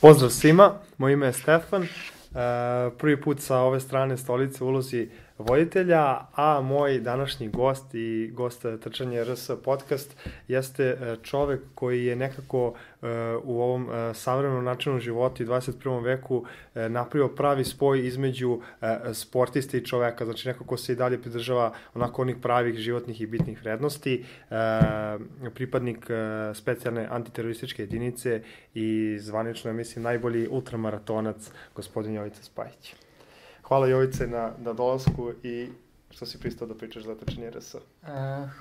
[0.00, 1.88] Pozdrav svima, moje ime je Stefan, e,
[2.98, 5.08] prvi put sa ove strane stolice ulozi
[5.40, 10.16] voditelja, a moj današnji gost i gost Trčanje RS podcast
[10.48, 13.06] jeste e, čovek koji je nekako e,
[13.44, 16.04] u ovom e, savremenom načinu života i 21.
[16.04, 16.44] veku
[16.74, 18.60] napravio pravi spoj između
[19.12, 23.26] sportista i čoveka, znači neko ko se i dalje pridržava onako onih pravih životnih i
[23.26, 24.24] bitnih vrednosti,
[25.54, 26.06] pripadnik
[26.54, 28.42] specijalne antiterorističke jedinice
[28.74, 32.94] i zvanično mislim, najbolji ultramaratonac gospodin Jovica Spajić.
[33.70, 35.68] Hvala Jovice na, na dolazku i
[36.10, 37.74] što si pristao da pričaš za Trčanje RS.
[37.74, 37.80] Uh,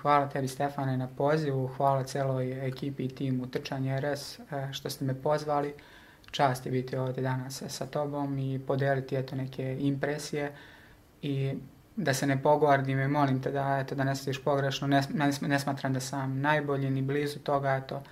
[0.02, 5.06] hvala tebi Stefane na pozivu, hvala celoj ekipi i timu Trčanje RS uh, što ste
[5.06, 5.74] me pozvali.
[6.32, 10.56] Čast je biti ovde danas sa tobom i podeliti eto neke impresije
[11.22, 11.54] i
[11.96, 15.32] da se ne pogordim i molim te da, eto, da ne stiš pogrešno, ne, ne,
[15.42, 18.04] ne smatram da sam najbolji ni blizu toga, eto,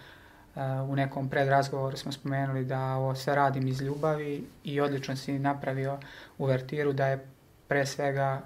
[0.89, 5.97] u nekom predrazgovoru smo spomenuli da ovo sve radim iz ljubavi i odlično si napravio
[6.37, 7.25] uvertiru da je
[7.67, 8.41] pre svega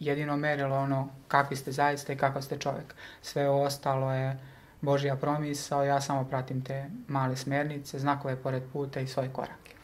[0.00, 2.94] jedino merilo ono kakvi ste zaista i kakav ste čovek.
[3.22, 4.38] Sve ostalo je
[4.80, 9.74] Božja promisao, ja samo pratim te male smernice, znakove pored puta i svoje korake.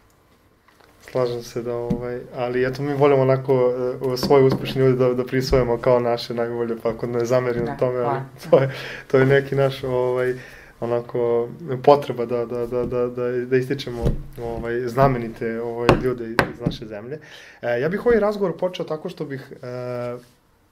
[1.10, 3.54] Slažem se da, ovaj, ali eto mi volimo onako
[4.00, 7.70] uh, svoje uspešne ljudi da, da prisvojamo kao naše najbolje, pa ako ne zamerim da,
[7.70, 8.74] na tome, ali to je,
[9.10, 10.34] to je neki naš ovaj,
[10.80, 11.48] onako
[11.82, 14.04] potreba da, da, da, da, da, da ističemo
[14.42, 17.18] ovaj, znamenite ovaj, ljude iz naše zemlje.
[17.62, 20.18] E, ja bih ovaj razgovor počeo tako što bih e,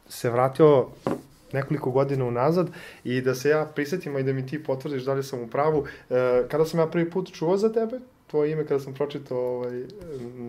[0.09, 0.86] se vratio
[1.53, 2.69] nekoliko godina unazad
[3.05, 5.84] i da se ja prisetim i da mi ti potvrdiš da li sam u pravu.
[6.11, 9.83] E, kada sam ja prvi put čuo za tebe, tvoje ime kada sam pročitao ovaj,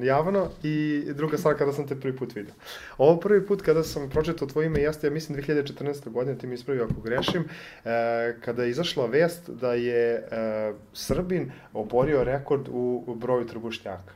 [0.03, 2.53] javno i druga stvar kada sam te prvi put vidio.
[2.97, 6.09] Ovo prvi put kada sam pročitao tvoje ime jeste, ja mislim, 2014.
[6.09, 7.41] godine, ti mi ispravi ako grešim,
[7.85, 14.13] e, kada je izašla vest da je e, Srbin oborio rekord u, u broju trbušnjaka.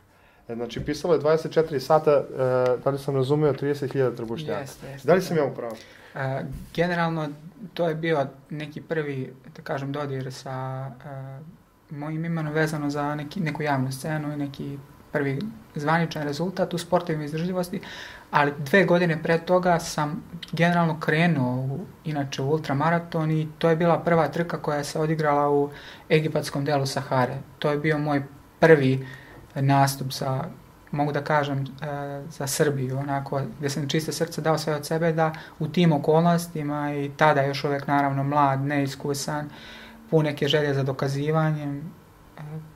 [0.47, 4.59] E, znači, pisalo je 24 sata, e, da li sam razumeo, 30.000 trbušnjaka.
[4.59, 5.07] Jeste, jeste.
[5.07, 5.75] Da li sam ja upravo?
[6.15, 6.41] E,
[6.75, 7.29] generalno,
[7.73, 11.62] to je bio neki prvi, da kažem, dodir sa e,
[11.93, 14.77] mojim imenom vezano za neki, neku javnu scenu i neki
[15.11, 15.39] prvi
[15.75, 17.81] zvaničan rezultat u sportovima izdržljivosti,
[18.31, 23.75] ali dve godine pre toga sam generalno krenuo u, inače u ultramaraton i to je
[23.75, 25.69] bila prva trka koja se odigrala u
[26.09, 27.37] egipatskom delu Sahare.
[27.59, 28.23] To je bio moj
[28.59, 29.07] prvi
[29.55, 30.43] nastup sa
[30.93, 31.65] mogu da kažem, e,
[32.29, 36.93] za Srbiju, onako, gde sam čiste srce dao sve od sebe da u tim okolnostima
[36.93, 39.49] i tada još uvek naravno mlad, neiskusan,
[40.13, 41.91] pun neke želje za dokazivanjem,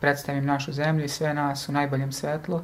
[0.01, 2.61] predstavim našu zemlju i sve nas u najboljem svetlu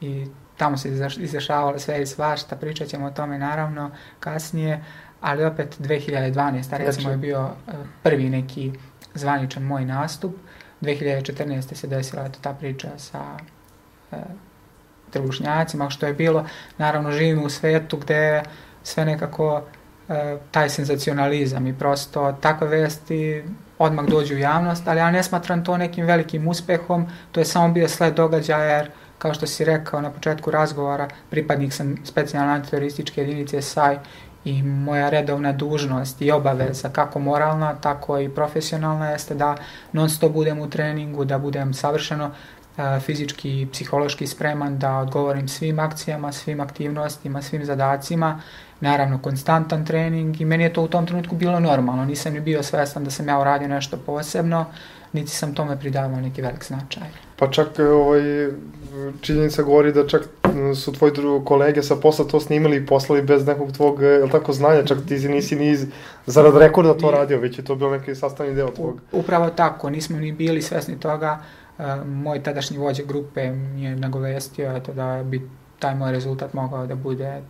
[0.00, 0.26] i
[0.56, 3.90] tamo se izrašavalo sve i svašta, pričat ćemo o tome naravno
[4.20, 4.84] kasnije,
[5.20, 6.76] ali opet 2012.
[6.76, 8.72] recimo je bio e, prvi neki
[9.14, 10.34] zvaničan moj nastup.
[10.80, 11.74] 2014.
[11.74, 13.22] se desila eto, ta priča sa
[14.12, 14.16] e,
[15.10, 16.46] trbušnjacima, što je bilo,
[16.78, 18.42] naravno živimo u svetu gde
[18.82, 19.62] sve nekako
[20.50, 23.44] taj senzacionalizam i prosto takve vesti
[23.78, 27.68] odmah dođu u javnost, ali ja ne smatram to nekim velikim uspehom, to je samo
[27.68, 33.20] bio sled događaja jer kao što si rekao na početku razgovora, pripadnik sam specijalne antiterorističke
[33.20, 33.96] jedinice SAJ
[34.44, 39.56] i moja redovna dužnost i obaveza, kako moralna, tako i profesionalna, jeste da
[39.92, 42.30] non stop budem u treningu, da budem savršeno
[43.00, 48.40] fizički i psihološki spreman da odgovorim svim akcijama, svim aktivnostima, svim zadacima,
[48.80, 52.62] naravno konstantan trening i meni je to u tom trenutku bilo normalno, nisam ni bio
[52.62, 54.66] svestan da sam ja uradio nešto posebno,
[55.12, 57.02] niti sam tome pridavao neki velik značaj.
[57.36, 58.50] Pa čak ovaj,
[59.20, 60.22] činjenica govori da čak
[60.76, 64.52] su tvoji drugi kolege sa posla to snimali i poslali bez nekog tvog, je tako,
[64.52, 65.78] znanja, čak ti nisi ni
[66.26, 69.00] zarad rekorda to radio, već je to bio neki sastavni deo tvog.
[69.12, 71.38] Upravo tako, nismo ni bili svesni toga,
[72.06, 76.94] moj tadašnji vođa grupe mi je nagovestio eto, da bi taj moj rezultat mogao da
[76.94, 77.42] bude e,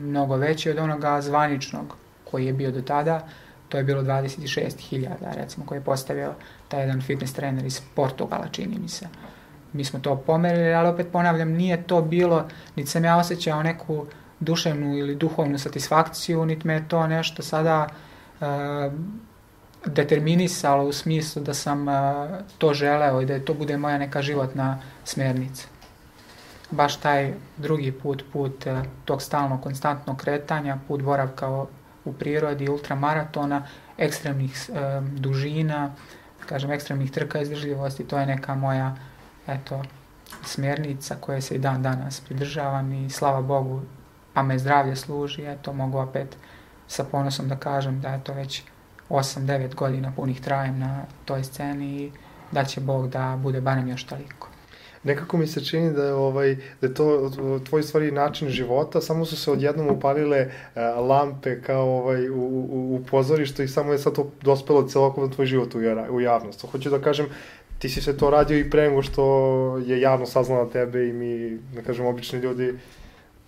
[0.00, 1.96] mnogo veći od onoga zvaničnog
[2.30, 3.26] koji je bio do tada.
[3.68, 6.34] To je bilo 26.000, recimo, koji je postavio
[6.68, 9.08] taj jedan fitness trener iz Portugala, čini mi se.
[9.72, 14.06] Mi smo to pomerili, ali opet ponavljam, nije to bilo, niti sam ja osjećao neku
[14.40, 17.86] duševnu ili duhovnu satisfakciju, niti me je to nešto sada
[18.40, 18.46] uh,
[19.86, 21.86] determinisalo u smislu da sam
[22.58, 25.71] to želeo i da je to bude moja neka životna smernica.
[26.72, 28.66] Baš taj drugi put, put
[29.04, 31.48] tog stalno konstantnog kretanja, put boravka
[32.04, 33.62] u prirodi, ultramaratona,
[33.98, 34.70] ekstremnih
[35.02, 35.90] dužina,
[36.46, 38.96] kažem, ekstremnih trka izdržljivosti, to je neka moja,
[39.46, 39.82] eto,
[40.44, 43.82] smernica koje se i dan danas pridržavam i slava Bogu,
[44.32, 46.36] pa me zdravlje služi, eto, mogu opet
[46.88, 48.62] sa ponosom da kažem da je to već
[49.08, 52.12] 8-9 godina punih trajem na toj sceni i
[52.52, 54.51] da će Bog da bude barem još toliko.
[55.04, 57.30] Nekako mi se čini da je, ovaj, da je to
[57.68, 62.96] tvoj stvari način života, samo su se odjednom upalile uh, lampe kao ovaj, u, u,
[62.96, 65.78] u pozorištu i samo je sad to dospelo celokupno tvoj život u,
[66.10, 66.66] u javnost.
[66.70, 67.26] Hoću da kažem,
[67.78, 69.24] ti si se to radio i pre nego što
[69.86, 72.74] je javno saznala tebe i mi, da kažem, obični ljudi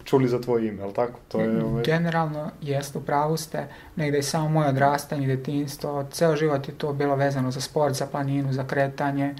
[0.04, 1.18] čuli za tvoje ime, ali tako?
[1.28, 1.84] To je, ovaj...
[1.84, 3.66] Generalno, jeste, u pravu ste,
[3.96, 8.06] negde i samo moje odrastanje, detinstvo, ceo život je to bilo vezano za sport, za
[8.06, 9.34] planinu, za kretanje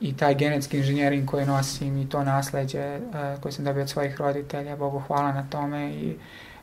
[0.00, 4.20] i taj genetski inženjering koji nosim i to nasledđe uh, koje sam dobio od svojih
[4.20, 6.16] roditelja, Bogu hvala na tome i,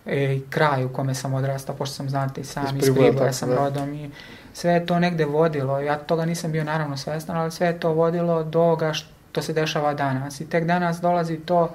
[0.05, 3.55] i kraj u kome sam odrastao, pošto sam znate i sam iz Priboja sam da.
[3.55, 4.11] rodom i
[4.53, 7.93] sve je to negde vodilo, ja toga nisam bio naravno svestan, ali sve je to
[7.93, 11.73] vodilo do ovoga što se dešava danas i tek danas dolazi to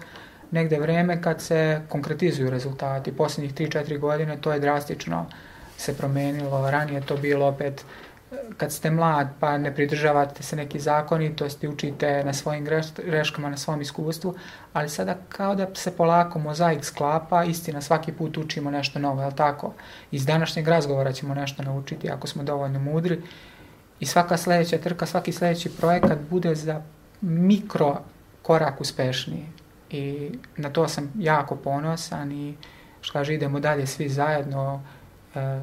[0.51, 3.17] negde vreme kad se konkretizuju rezultati.
[3.17, 5.27] Poslednjih 3-4 godine to je drastično
[5.77, 6.71] se promenilo.
[6.71, 7.85] Ranije to bilo opet
[8.56, 10.81] kad ste mlad pa ne pridržavate se neki
[11.49, 12.67] ste učite na svojim
[13.05, 14.35] greškama, na svom iskustvu,
[14.73, 19.37] ali sada kao da se polako mozaik sklapa, istina svaki put učimo nešto novo, je
[19.37, 19.75] tako?
[20.11, 23.23] Iz današnjeg razgovora ćemo nešto naučiti ako smo dovoljno mudri
[24.00, 26.82] i svaka sledeća trka, svaki sledeći projekat bude za
[27.21, 28.00] mikro
[28.43, 29.47] korak uspešniji
[29.91, 32.56] i na to sam jako ponosan i
[33.00, 34.82] što kaže idemo dalje svi zajedno
[35.35, 35.61] e,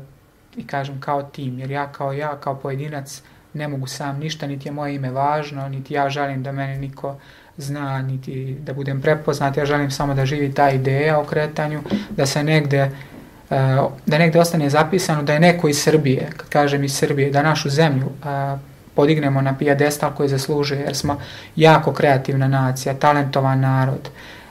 [0.57, 3.21] i kažem kao tim, jer ja kao ja, kao pojedinac
[3.53, 7.15] ne mogu sam ništa, niti je moje ime važno, niti ja želim da mene niko
[7.57, 12.25] zna, niti da budem prepoznat, ja želim samo da živi ta ideja o kretanju, da
[12.25, 12.89] se negde e,
[14.05, 17.69] da negde ostane zapisano da je neko iz Srbije, kad kažem iz Srbije, da našu
[17.69, 18.57] zemlju e,
[18.95, 21.19] podignemo na pijadestal koji zaslužuje, jer smo
[21.55, 24.09] jako kreativna nacija, talentovan narod,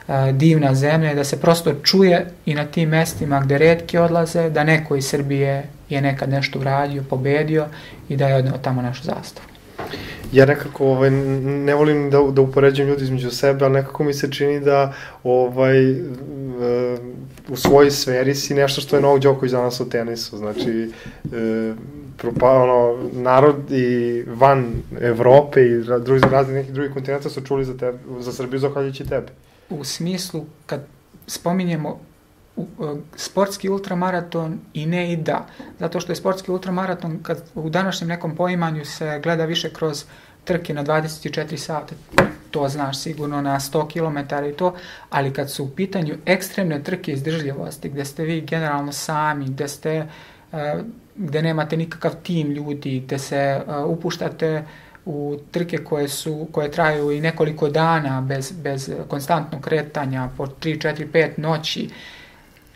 [0.09, 4.65] e, divna zemlja da se prosto čuje i na tim mestima gde redki odlaze, da
[4.65, 7.67] neko iz Srbije je nekad nešto uradio, pobedio
[8.09, 9.47] i da je odneo tamo našu zastavu.
[10.33, 14.33] Ja nekako ovaj, ne volim da, da upoređujem ljudi između sebe, ali nekako mi se
[14.33, 14.93] čini da
[15.25, 15.99] ovaj, uh,
[17.49, 20.37] u svojoj sferi si nešto što je Novak Đoković danas u tenisu.
[20.37, 20.91] Znači,
[21.25, 21.77] uh,
[22.17, 27.65] propa, ono, narod i van Evrope i drugi za raznih nekih drugih kontinenta su čuli
[27.65, 29.29] za, tebe, za Srbiju zahvaljujući tebi.
[29.71, 30.87] U smislu, kad
[31.27, 32.01] spominjemo
[33.17, 35.47] sportski ultramaraton i ne i da.
[35.79, 40.05] Zato što je sportski ultramaraton kad u današnjem nekom poimanju se gleda više kroz
[40.45, 41.95] trke na 24 sata,
[42.51, 44.75] to znaš sigurno na 100 km i to,
[45.11, 50.07] ali kad su u pitanju ekstremne trke izdržljivosti, gde ste vi generalno sami, gde ste
[51.17, 54.65] gde nemate nikakav tim ljudi, gde se upuštate
[55.05, 60.53] u trke koje su koje traju i nekoliko dana bez bez konstantnog kretanja po 3
[60.63, 61.91] 4 5 noći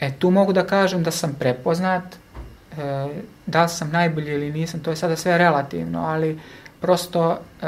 [0.01, 2.03] E, tu mogu da kažem da sam prepoznat,
[2.79, 3.09] e,
[3.47, 6.39] da sam najbolji ili nisam, to je sada sve relativno, ali
[6.81, 7.67] prosto e,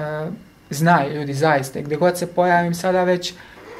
[0.71, 1.81] znaju ljudi zaista.
[1.81, 3.35] Gde god se pojavim sada već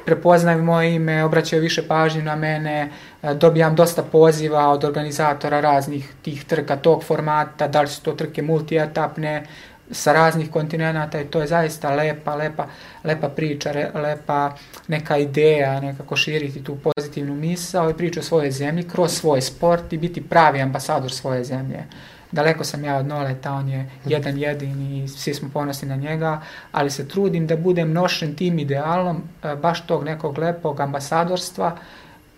[0.05, 2.91] prepoznaju moje ime, obraćaju više pažnje na mene,
[3.23, 8.13] e, dobijam dosta poziva od organizatora raznih tih trka tog formata, da li su to
[8.13, 9.47] trke multietapne,
[9.93, 12.67] sa raznih kontinenta i to je zaista lepa, lepa,
[13.05, 14.57] lepa priča, re, lepa
[14.89, 19.93] neka ideja, nekako širiti tu pozitivnu misao i priču o svojoj zemlji kroz svoj sport
[19.93, 21.85] i biti pravi ambasador svoje zemlje.
[22.33, 26.41] Daleko sam ja od Noleta, on je jedan jedin i svi smo ponosni na njega,
[26.73, 31.77] ali se trudim da budem nošen tim idealom e, baš tog nekog lepog ambasadorstva,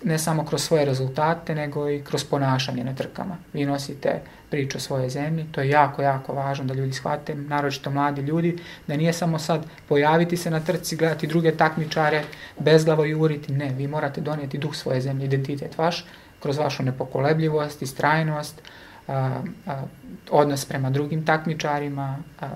[0.05, 3.37] ne samo kroz svoje rezultate, nego i kroz ponašanje na trkama.
[3.53, 4.21] Vi nosite
[4.55, 8.53] priču o svojoj zemlji, to je jako, jako važno da ljudi shvate, naročito mladi ljudi,
[8.87, 12.23] da nije samo sad pojaviti se na trci, gledati druge takmičare,
[12.59, 16.05] bezglavo juriti, ne, vi morate donijeti duh svoje zemlje, identitet vaš,
[16.43, 18.63] kroz vašu nepokolebljivost, istrajnost,
[19.09, 19.83] a, a,
[20.31, 22.49] odnos prema drugim takmičarima, a,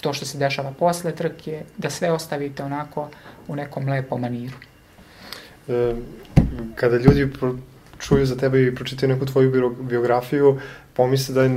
[0.00, 3.10] to što se dešava posle trke, da sve ostavite onako
[3.48, 4.56] u nekom lepom maniru.
[5.68, 5.94] E,
[6.74, 7.28] kada ljudi
[7.98, 10.60] čuju za tebe i pročitaju neku tvoju biografiju,
[10.98, 11.54] pomisle da,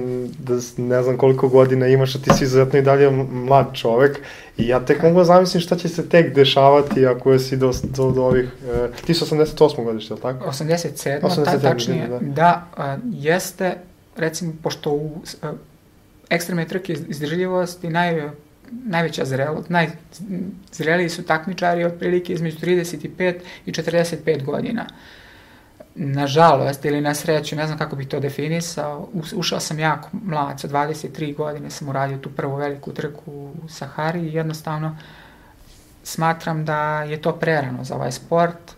[0.53, 4.19] da ne znam koliko godina imaš, a ti si izuzetno i dalje mlad čovek
[4.57, 8.11] i ja tek mogu da zamislim šta će se tek dešavati ako si do, do,
[8.11, 8.49] do ovih...
[8.73, 9.83] E, ti si 88.
[9.83, 10.45] godište, ili tako?
[10.45, 11.21] 87.
[11.21, 11.61] 87.
[11.61, 13.77] tačnije, da, da a, jeste,
[14.17, 15.53] recimo, pošto u a,
[16.29, 18.29] ekstremne trke izdržljivosti naj,
[18.71, 24.85] najveća zrelost, najzreliji su takmičari otprilike između 35 i 45 godina.
[25.95, 30.67] Nažalost ili na sreću, ne znam kako bih to definisao, ušao sam jako mlad, sa
[30.67, 33.31] 23 godine sam uradio tu prvu veliku trku
[33.63, 34.97] u Sahari i jednostavno
[36.03, 38.71] smatram da je to prerano za ovaj sport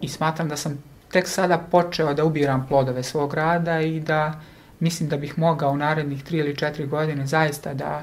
[0.00, 4.40] i smatram da sam tek sada počeo da ubiram plodove svog rada i da
[4.80, 8.02] mislim da bih mogao u narednih 3 ili 4 godine zaista da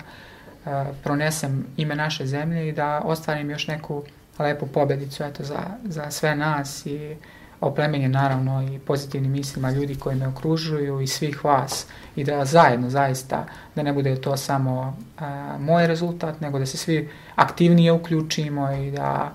[0.65, 0.71] uh,
[1.03, 4.03] pronesem ime naše zemlje i da ostvarim još neku
[4.39, 7.15] lepu pobedicu eto, za, za sve nas i
[7.61, 12.89] oplemenje naravno i pozitivnim mislima ljudi koji me okružuju i svih vas i da zajedno
[12.89, 13.45] zaista,
[13.75, 18.91] da ne bude to samo a, moj rezultat, nego da se svi aktivnije uključimo i
[18.91, 19.33] da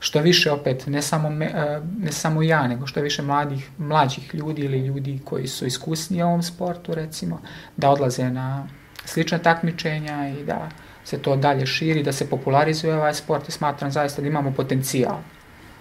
[0.00, 4.34] što više opet, ne samo, me, a, ne samo ja, nego što više mladih, mlađih
[4.34, 7.40] ljudi ili ljudi koji su iskusni u ovom sportu recimo,
[7.76, 8.66] da odlaze na
[9.04, 10.68] slična takmičenja i da
[11.04, 15.16] se to dalje širi, da se popularizuje ovaj sport i smatram zaista da imamo potencijal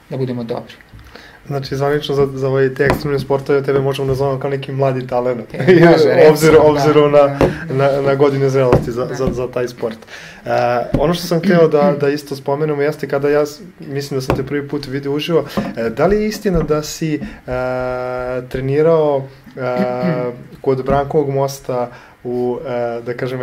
[0.10, 0.74] da budemo dobri.
[1.48, 5.08] Znači, zvanično za, za ovaj te ekstremne sportove tebe možemo da zovemo kao neki mladi
[5.08, 5.54] talent.
[5.54, 5.60] E,
[6.32, 7.28] obzir, da, obzirom da,
[7.70, 9.16] na, na, na godine zrelosti za, da.
[9.16, 9.98] za, za taj sport.
[10.46, 10.52] Uh,
[11.00, 13.44] ono što sam hteo da, da isto spomenemo jeste kada ja,
[13.80, 15.64] mislim da sam te prvi put vidio uživo, uh,
[15.96, 17.54] da li je istina da si uh,
[18.50, 21.92] trenirao uh, kod Brankovog mosta
[22.24, 23.40] u, uh, da kažem,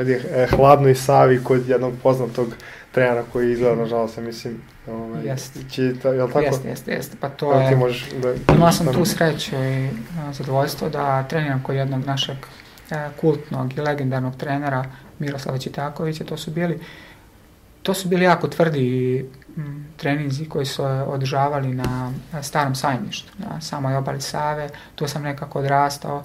[0.50, 2.48] hladnoj savi kod jednog poznatog
[2.92, 5.60] trenera koji izgleda, nažalost, mislim, Ovaj, jeste.
[5.70, 6.44] Čita, je li tako?
[6.44, 7.16] Jeste, jeste, jeste.
[7.20, 7.68] Pa to je...
[7.68, 8.54] Ti možeš da...
[8.54, 9.88] Imao sam tu sreću i
[10.32, 12.36] zadovoljstvo da treniram kod jednog našeg
[12.90, 14.84] e, kultnog i legendarnog trenera
[15.18, 16.24] Miroslava Čitakovića.
[16.24, 16.80] To su bili
[17.82, 19.18] to su bili jako tvrdi
[19.56, 22.12] m, treninzi koji su održavali na
[22.42, 24.68] starom sajmištu, na samoj obali Save.
[24.94, 26.24] Tu sam nekako odrastao.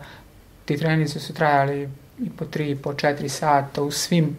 [0.65, 1.89] Ti treninzi su trajali
[2.23, 3.83] i po tri, i po četiri sata.
[3.83, 4.37] U svim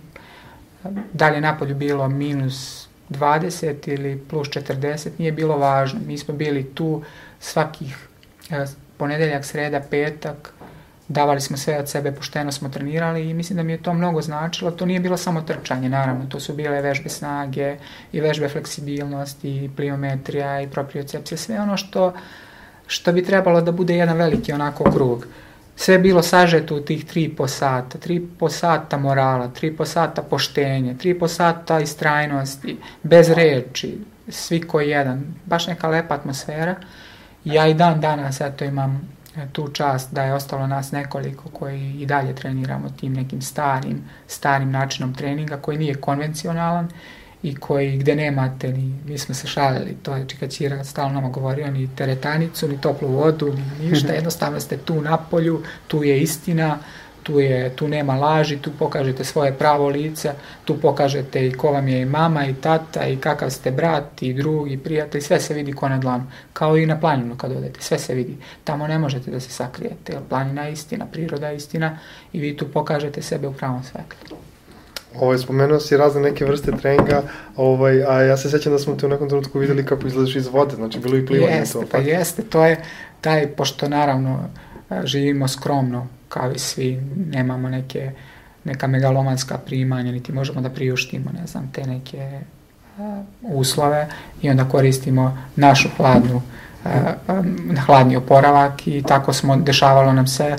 [1.12, 6.00] dalje napolju bilo minus 20 ili plus 40, nije bilo važno.
[6.06, 7.02] Mi smo bili tu
[7.40, 8.08] svakih
[8.50, 8.64] e,
[8.96, 10.52] ponedeljak, sreda, petak,
[11.08, 14.22] davali smo sve od sebe, pošteno smo trenirali i mislim da mi je to mnogo
[14.22, 14.70] značilo.
[14.70, 17.76] To nije bilo samo trčanje, naravno, to su bile vežbe snage
[18.12, 22.12] i vežbe fleksibilnosti i pliometrija i propriocepcija, sve ono što,
[22.86, 25.26] što bi trebalo da bude jedan veliki onako krug
[25.76, 29.84] sve je bilo sažeto u tih tri po sata, tri po sata morala, tri po
[29.84, 33.98] sata poštenja, tri po sata istrajnosti, bez reči,
[34.28, 36.74] svi ko jedan, baš neka lepa atmosfera.
[37.44, 42.00] Ja i dan danas eto imam e, tu čast da je ostalo nas nekoliko koji
[42.00, 46.88] i dalje treniramo tim nekim starim, starim načinom treninga koji nije konvencionalan
[47.42, 51.70] i koji gde nemate ni, mi smo se šalili, to je Čikaćira stalno nama govorio,
[51.70, 56.78] ni teretanicu, ni toplu vodu, ni ništa, jednostavno ste tu na polju, tu je istina,
[57.22, 60.32] tu, je, tu nema laži, tu pokažete svoje pravo lice,
[60.64, 64.32] tu pokažete i ko vam je i mama i tata i kakav ste brat i
[64.34, 67.80] drug i prijatelj, sve se vidi ko na dlanu, kao i na planinu kad odete,
[67.80, 68.36] sve se vidi.
[68.64, 71.98] Tamo ne možete da se sakrijete, jer planina je istina, priroda je istina
[72.32, 74.49] i vi tu pokažete sebe u pravom svetlu.
[75.18, 77.22] Ovaj, spomenuo si razne neke vrste treninga,
[77.56, 80.46] ovaj, a ja se sećam da smo te u nekom trenutku videli kako izlaziš iz
[80.46, 81.86] vode, znači bilo i plivanje jeste, to.
[81.90, 82.80] Pa jeste, to je
[83.20, 84.48] taj, pošto naravno
[85.04, 88.10] živimo skromno, kao i svi, nemamo neke,
[88.64, 92.40] neka megalomanska primanja, niti možemo da priuštimo, ne znam, te neke
[92.98, 94.08] uh, uslove
[94.42, 96.42] i onda koristimo našu hladnu,
[96.84, 96.90] uh,
[97.86, 100.56] hladni oporavak i tako smo, dešavalo nam se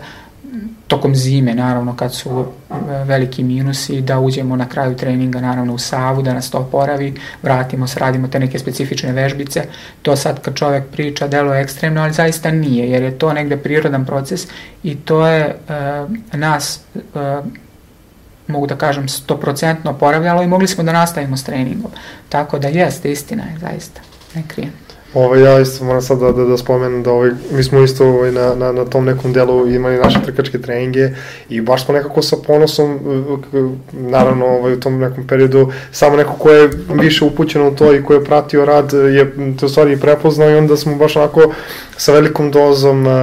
[0.91, 5.77] tokom zime, naravno, kad su e, veliki minusi, da uđemo na kraju treninga, naravno, u
[5.77, 9.63] savu, da nas to oporavi, vratimo se, radimo te neke specifične vežbice.
[10.01, 13.57] To sad kad čovek priča, delo je ekstremno, ali zaista nije, jer je to negde
[13.57, 14.47] prirodan proces
[14.83, 15.55] i to je
[16.33, 17.41] e, nas, e,
[18.47, 21.91] mogu da kažem, stoprocentno oporavljalo i mogli smo da nastavimo s treningom.
[22.29, 24.01] Tako da jeste, istina je, zaista,
[24.35, 24.90] ne krijem.
[25.13, 28.31] Ovaj, ja isto moram sad da, da, da spomenem da ovaj, mi smo isto ovaj,
[28.31, 31.09] na, na, na tom nekom delu imali naše trkačke treninge
[31.49, 32.99] i baš smo nekako sa ponosom,
[33.91, 38.03] naravno ovaj, u tom nekom periodu, samo neko ko je više upućen u to i
[38.03, 41.53] ko je pratio rad je to stvari prepoznao i onda smo baš onako
[41.97, 43.13] sa velikom dozom uh,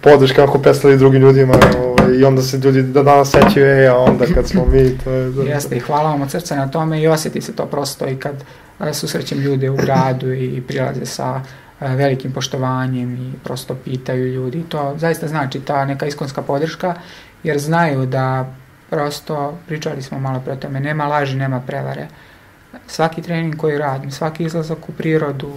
[0.00, 3.96] podrške ako predstavili drugim ljudima ovaj, i onda se ljudi da danas sećaju, e, a
[3.96, 5.30] onda kad smo mi, to je...
[5.30, 8.16] Da, Jeste i hvala vam od srca na tome i osjeti se to prosto i
[8.16, 8.44] kad
[8.92, 11.40] susrećem ljude u gradu i prilaze sa
[11.80, 14.64] velikim poštovanjem i prosto pitaju ljudi.
[14.68, 16.94] To zaista znači ta neka iskonska podrška,
[17.42, 18.54] jer znaju da
[18.90, 22.08] prosto, pričali smo malo pre o tome, nema laži, nema prevare.
[22.86, 25.52] Svaki trening koji radim, svaki izlazak u prirodu,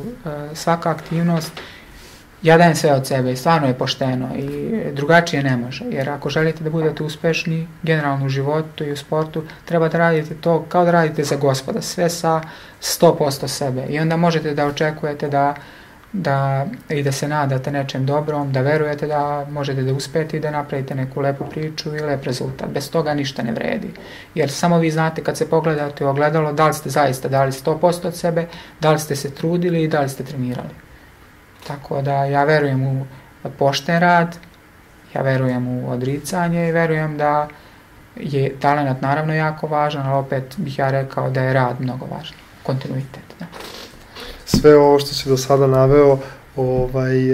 [0.54, 1.52] svaka aktivnost
[2.44, 5.86] ja dajem sve od sebe i stvarno je pošteno i drugačije ne može.
[5.90, 10.36] Jer ako želite da budete uspešni generalno u životu i u sportu, treba da radite
[10.36, 12.42] to kao da radite za gospoda, sve sa
[12.82, 13.86] 100% sebe.
[13.90, 15.56] I onda možete da očekujete da
[16.14, 20.52] da, i da se nadate nečem dobrom, da verujete da možete da uspete i da
[20.52, 22.70] napravite neku lepu priču i lep rezultat.
[22.70, 23.90] Bez toga ništa ne vredi.
[24.36, 28.08] Jer samo vi znate kad se pogledate u ogledalo da li ste zaista dali 100%
[28.08, 28.46] od sebe,
[28.80, 30.93] da li ste se trudili i da li ste trenirali.
[31.68, 33.06] Tako da ja verujem u
[33.58, 34.38] pošten rad,
[35.14, 37.48] ja verujem u odricanje i verujem da
[38.16, 42.38] je talent naravno jako važan, ali opet bih ja rekao da je rad mnogo važan,
[42.64, 43.24] kontinuitet.
[43.40, 43.46] Da.
[44.46, 46.18] Sve ovo što si do sada naveo,
[46.56, 47.32] ovaj,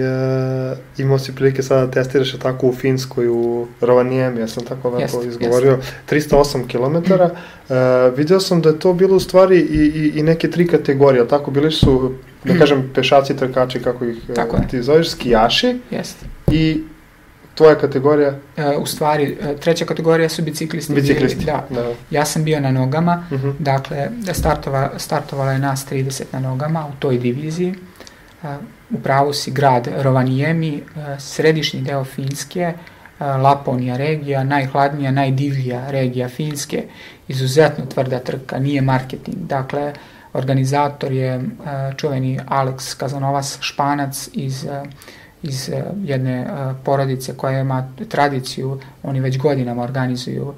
[0.72, 4.90] e, imao si prilike sada da testiraš tako u Finskoj, u Rovaniemi, ja sam tako
[4.90, 5.72] lepo jest, izgovorio,
[6.08, 6.32] jest.
[6.32, 7.14] 308 km.
[7.14, 11.28] E, video sam da je to bilo u stvari i, i, i neke tri kategorije,
[11.28, 15.80] tako bili su, da kažem, pešaci, trkači, kako ih e, tako ti zoveš, skijaši.
[15.92, 16.26] Jeste.
[16.52, 16.84] I
[17.56, 18.34] tvoja kategorija?
[18.58, 20.94] E, u stvari, e, treća kategorija su biciklisti.
[20.94, 21.68] Biciklisti, da.
[21.70, 21.94] da.
[22.12, 23.48] Ja sam bio na nogama, uh mhm.
[23.48, 23.54] -huh.
[23.60, 27.76] dakle, startova, startovala je nas 30 na nogama u toj diviziji.
[28.90, 30.84] U pravu si grad Rovaniemi,
[31.18, 32.74] središnji deo Finske,
[33.20, 36.84] Laponija regija, najhladnija, najdivlija regija Finske,
[37.28, 39.38] izuzetno tvrda trka, nije marketing.
[39.38, 39.94] Dakle,
[40.34, 41.42] organizator je e,
[41.98, 44.68] čuveni Alex Kazanovas Španac iz
[45.44, 45.72] iz
[46.04, 46.48] jedne
[46.84, 50.54] porodice koja ima tradiciju, oni već godinama organizuju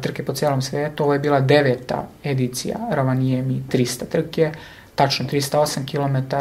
[0.00, 1.04] trke po celom svetu.
[1.04, 4.52] Ovo je bila deveta edicija Rovaniemi 300 trke,
[4.94, 6.36] tačno 308 km,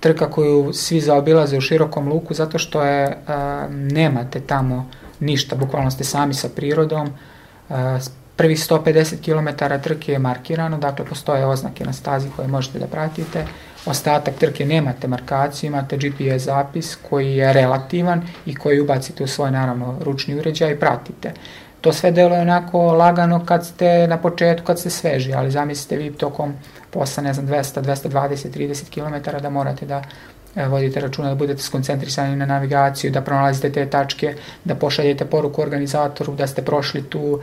[0.00, 3.18] trka koju svi zaobilaze u širokom luku zato što je,
[3.70, 4.90] nemate tamo
[5.20, 7.10] ništa, bukvalno ste sami sa prirodom.
[8.42, 13.44] Prvih 150 km trke je markirano, dakle postoje oznake na stazi koje možete da pratite.
[13.86, 19.50] Ostatak trke nemate markaciju, imate GPS zapis koji je relativan i koji ubacite u svoj
[19.50, 21.32] naravno ručni uređaj i pratite.
[21.80, 25.96] To sve delo je onako lagano kad ste na početku, kad ste sveži, ali zamislite
[25.96, 26.54] vi tokom
[26.90, 30.02] posla, ne znam, 200, 220, 30 km da morate da
[30.56, 34.34] e, vodite računa da budete skoncentrisani na navigaciju, da pronalazite te tačke,
[34.64, 37.40] da pošaljete poruku organizatoru da ste prošli tu,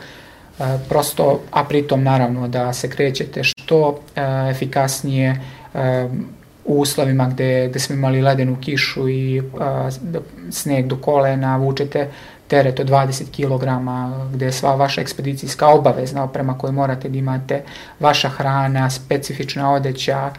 [0.89, 5.41] prosto, a pritom naravno da se krećete što e, efikasnije
[6.65, 9.89] u uslovima gde, gde smo imali ledenu kišu i a,
[10.51, 12.09] sneg do kolena, vučete
[12.47, 13.63] teret od 20 kg,
[14.35, 17.61] gde je sva vaša ekspedicijska obavezna oprema koju morate da imate,
[17.99, 20.31] vaša hrana, specifična odeća.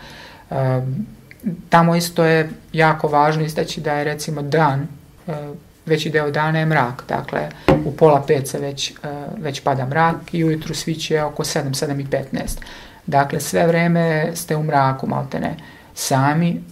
[1.68, 4.86] Tamo isto je jako važno istaći da je recimo dan,
[5.28, 5.32] e,
[5.90, 7.48] veći deo dana je mrak, dakle
[7.84, 8.94] u pola pet se već, e,
[9.38, 12.58] već pada mrak i ujutru sviće oko 7, 7 i 15.
[13.06, 15.56] Dakle, sve vreme ste u mraku, maltene,
[15.94, 16.62] sami,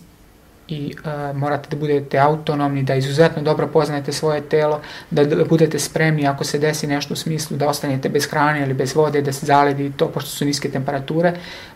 [0.69, 5.79] i uh, morate da budete autonomni, da izuzetno dobro poznajete svoje telo, da, da budete
[5.79, 9.33] spremni ako se desi nešto u smislu da ostanete bez hrane ili bez vode, da
[9.33, 11.33] se zaledi to pošto su niske temperature,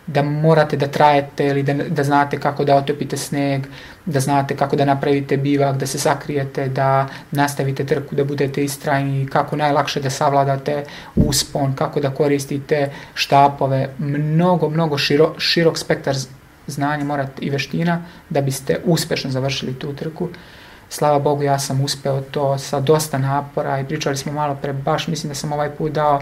[0.07, 3.61] da morate da trajete ili da, da znate kako da otopite sneg,
[4.05, 9.27] da znate kako da napravite bivak, da se sakrijete, da nastavite trku, da budete istrajni,
[9.27, 10.83] kako najlakše da savladate
[11.15, 16.15] uspon, kako da koristite štapove, mnogo, mnogo širo, širok spektar
[16.67, 20.29] znanje morate i veština da biste uspešno završili tu trku.
[20.89, 25.07] Slava Bogu, ja sam uspeo to sa dosta napora i pričali smo malo pre, baš
[25.07, 26.21] mislim da sam ovaj put dao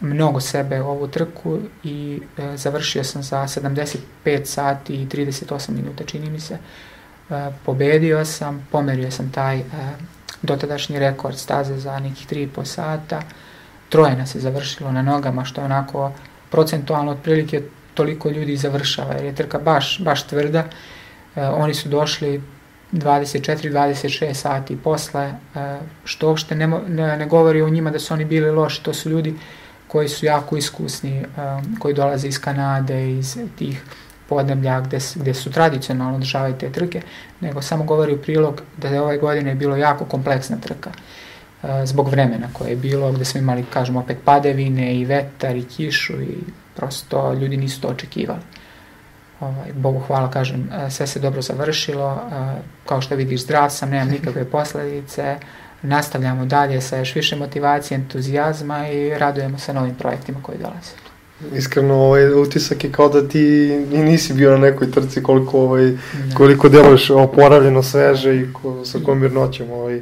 [0.00, 6.04] mnogo sebe u ovu trku i e, završio sam za 75 sati i 38 minuta,
[6.04, 6.54] čini mi se.
[6.54, 9.64] E, pobedio sam, pomerio sam taj e,
[10.42, 13.22] dotadašnji rekord staze za nekih 3,5 sata.
[13.88, 16.12] Troje nas je završilo na nogama, što je onako
[16.50, 17.62] procentualno otprilike
[17.94, 20.64] toliko ljudi završava, jer je trka baš, baš tvrda.
[21.36, 22.42] E, oni su došli
[22.92, 28.24] 24-26 sati posle, e, što uopšte ne, ne, ne govori o njima da su oni
[28.24, 29.34] bili loši, to su ljudi
[29.88, 31.24] koji su jako iskusni, e,
[31.78, 33.82] koji dolaze iz Kanade, iz tih
[34.28, 37.02] podneblja gde, gde su tradicionalno održavaju te trke,
[37.40, 42.08] nego samo govori u prilog da je ove godine bilo jako kompleksna trka e, zbog
[42.08, 46.38] vremena koje je bilo, gde smo imali, kažemo, opet padevine i vetar i kišu i
[46.76, 48.40] prosto ljudi nisu to očekivali.
[49.40, 53.90] Ovaj, Bogu hvala, kažem, e, sve se dobro završilo, e, kao što vidiš zdrav sam,
[53.90, 55.36] nemam nikakve posledice,
[55.82, 60.90] nastavljamo dalje sa još više motivacije, entuzijazma i radujemo se novim projektima koji dolaze.
[61.56, 63.40] Iskreno, ovaj utisak je kao da ti
[63.92, 65.98] i nisi bio na nekoj trci koliko ovaj ne.
[66.36, 70.00] koliko deluješ oporavljeno, sveže i ko, sa kom mirnoćem ovaj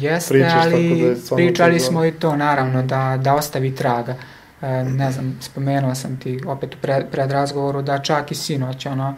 [0.00, 4.12] Jeste, pričaš, ali tako da je pričali smo i to naravno da da ostavi traga.
[4.12, 4.31] Uh,
[4.68, 9.14] ne znam, spomenuo sam ti opet u pred, pred razgovoru da čak i sinoć, ono,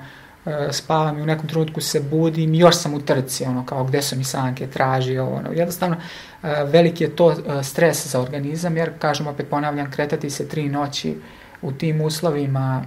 [0.46, 4.02] e, spavam i u nekom trenutku se budim još sam u trci, ono, kao gde
[4.02, 9.26] su mi sanke, traži, ono, jednostavno, e, veliki je to stres za organizam, jer, kažem,
[9.26, 11.16] opet ponavljam, kretati se tri noći
[11.62, 12.84] u tim uslovima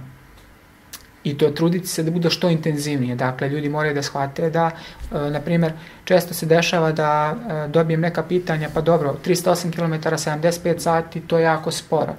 [1.24, 3.16] i to truditi se da bude što intenzivnije.
[3.16, 4.70] Dakle, ljudi moraju da shvate da,
[5.10, 5.72] na primjer,
[6.04, 7.36] često se dešava da
[7.68, 12.14] dobijem neka pitanja, pa dobro, 308 km 75 sati, to je jako sporo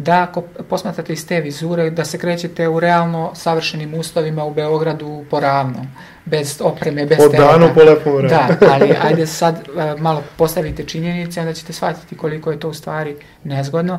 [0.00, 5.24] da ako posmatrate iz te vizure, da se krećete u realno savršenim uslovima u Beogradu
[5.30, 5.86] poravno,
[6.24, 8.46] bez opreme, bez po danu, po lepom vremenu.
[8.60, 12.74] Da, ali ajde sad uh, malo postavite činjenice, onda ćete shvatiti koliko je to u
[12.74, 13.98] stvari nezgodno.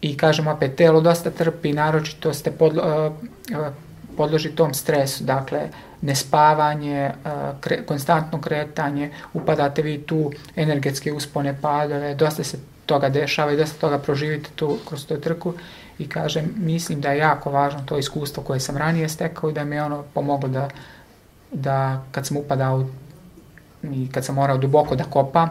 [0.00, 3.12] I kažem opet, telo dosta trpi, naročito ste podlo,
[3.50, 3.66] uh,
[4.16, 5.68] podloži tom stresu, dakle,
[6.00, 7.10] nespavanje,
[7.60, 12.58] kre, konstantno kretanje, upadate vi tu energetske uspone, padove, dosta se
[12.92, 15.54] toga dešava i dosta toga proživite tu kroz tu trku
[15.98, 19.64] i kažem, mislim da je jako važno to iskustvo koje sam ranije stekao i da
[19.64, 20.68] mi je ono pomoglo da,
[21.52, 22.84] da kad sam upadao
[23.82, 25.50] i kad sam morao duboko da kopam,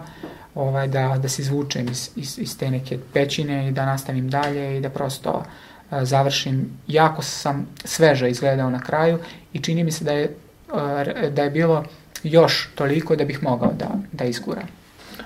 [0.55, 4.77] ovaj, da, da se izvučem iz, iz, iz te neke pećine i da nastavim dalje
[4.77, 5.43] i da prosto
[5.89, 6.69] a, završim.
[6.87, 9.19] Jako sam sveže izgledao na kraju
[9.53, 10.35] i čini mi se da je,
[10.73, 11.83] a, da je bilo
[12.23, 14.80] još toliko da bih mogao da, da izguram.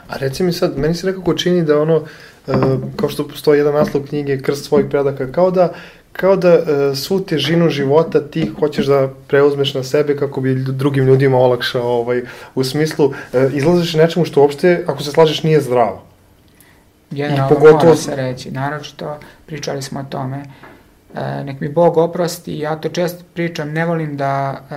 [0.08, 2.55] A reci mi sad, meni se nekako čini da ono, uh,
[2.95, 5.73] kao što postoji jedan naslov knjige Krst svojih predaka, kao da
[6.12, 11.05] kao da uh, svu težinu života ti hoćeš da preuzmeš na sebe kako bi drugim
[11.05, 12.21] ljudima olakšao ovaj,
[12.55, 13.13] u smislu uh,
[13.53, 16.05] izlaziš nečemu što uopšte, ako se slažeš, nije zdravo.
[17.12, 17.84] Generalno pogotovo...
[17.84, 20.43] mora se reći, naročito pričali smo o tome,
[21.15, 24.75] e, nek mi Bog oprosti, ja to često pričam, ne volim da e,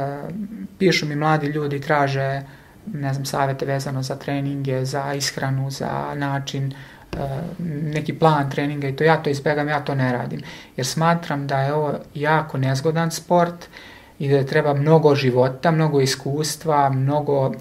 [0.78, 2.42] pišu mi mladi ljudi, traže
[2.92, 6.72] ne znam, savete vezano za treninge, za ishranu, za način,
[7.12, 7.20] uh,
[7.82, 10.40] neki plan treninga i to ja to izbegam, ja to ne radim.
[10.76, 13.68] Jer smatram da je ovo jako nezgodan sport
[14.18, 17.54] i da treba mnogo života, mnogo iskustva, mnogo uh,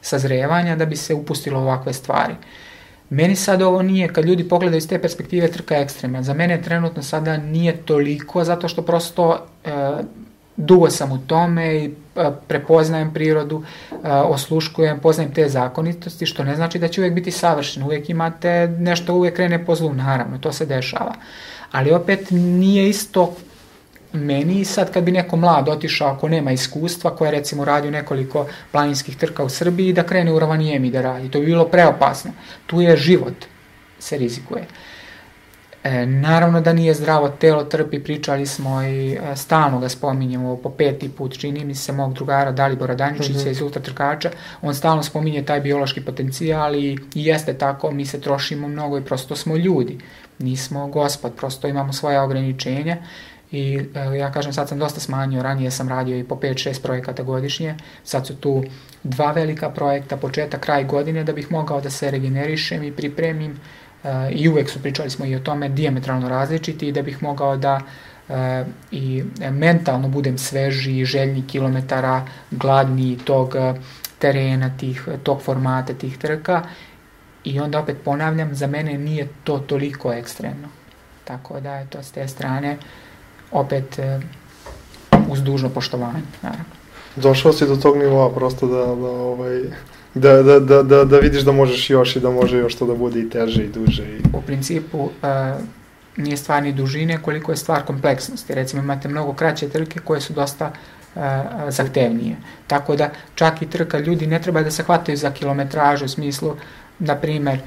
[0.00, 2.34] sazrevanja da bi se upustilo ovakve stvari.
[3.10, 6.22] Meni sad ovo nije, kad ljudi pogledaju iz te perspektive, trka ekstremna.
[6.22, 9.70] Za mene trenutno sada nije toliko, zato što prosto uh,
[10.56, 11.94] dugo sam u tome i
[12.48, 13.62] prepoznajem prirodu,
[14.04, 17.82] osluškujem, poznajem te zakonitosti, što ne znači da će uvek biti savršen.
[17.82, 21.14] Uvek imate nešto uvek krene po zlu, naravno, to se dešava.
[21.72, 23.34] Ali opet nije isto
[24.12, 28.46] meni sad kad bi neko mlad otišao ako nema iskustva, koja recimo radi u nekoliko
[28.72, 31.30] planinskih trka u Srbiji, da krene u Ravanijem i da radi.
[31.30, 32.30] To bi bilo preopasno.
[32.66, 33.34] Tu je život
[33.98, 34.62] se rizikuje.
[34.62, 34.93] Uh,
[35.84, 40.70] E, naravno da nije zdravo telo, trpi, pričali smo i e, stalno ga spominjemo po
[40.70, 43.50] peti put, čini mi se mog drugara Dalibora Dančića mm -hmm.
[43.50, 44.30] iz ultra trkača,
[44.62, 49.04] on stalno spominje taj biološki potencijal i, i jeste tako, mi se trošimo mnogo i
[49.04, 49.98] prosto smo ljudi,
[50.38, 52.96] nismo gospod, prosto imamo svoje ograničenja
[53.50, 57.22] i e, ja kažem sad sam dosta smanjio, ranije sam radio i po 5-6 projekata
[57.22, 58.64] godišnje, sad su tu
[59.02, 63.60] dva velika projekta, početak, kraj godine da bih mogao da se regenerišem i pripremim
[64.30, 67.80] i uvek su pričali smo i o tome diametralno različiti i da bih mogao da
[68.28, 73.74] e, i mentalno budem sveži, željni kilometara, gladni tog e,
[74.18, 76.62] terena, tih, tog formata, tih trka
[77.44, 80.68] i onda opet ponavljam, za mene nije to toliko ekstremno.
[81.24, 82.78] Tako da je to s te strane
[83.52, 84.20] opet e,
[85.28, 86.64] uz dužno poštovanje, naravno.
[87.16, 89.62] Došao si do tog nivoa prosto da, da ovaj,
[90.14, 92.94] da, da, da, da, da vidiš da možeš još i da može još to da
[92.94, 94.02] bude i teže i duže.
[94.02, 94.20] I...
[94.32, 95.10] U principu uh,
[96.16, 98.54] nije stvar ni dužine koliko je stvar kompleksnosti.
[98.54, 100.70] Recimo imate mnogo kraće trke koje su dosta
[101.14, 101.22] uh,
[101.68, 102.36] zahtevnije.
[102.66, 106.56] Tako da čak i trka ljudi ne treba da se hvataju za kilometražu u smislu
[106.98, 107.58] na primer,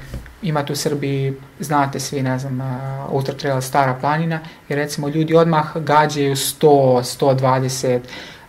[0.42, 5.34] imate u Srbiji, znate svi, ne znam, uh, Ultra Trail Stara planina, i recimo ljudi
[5.34, 8.00] odmah gađaju 100, 120,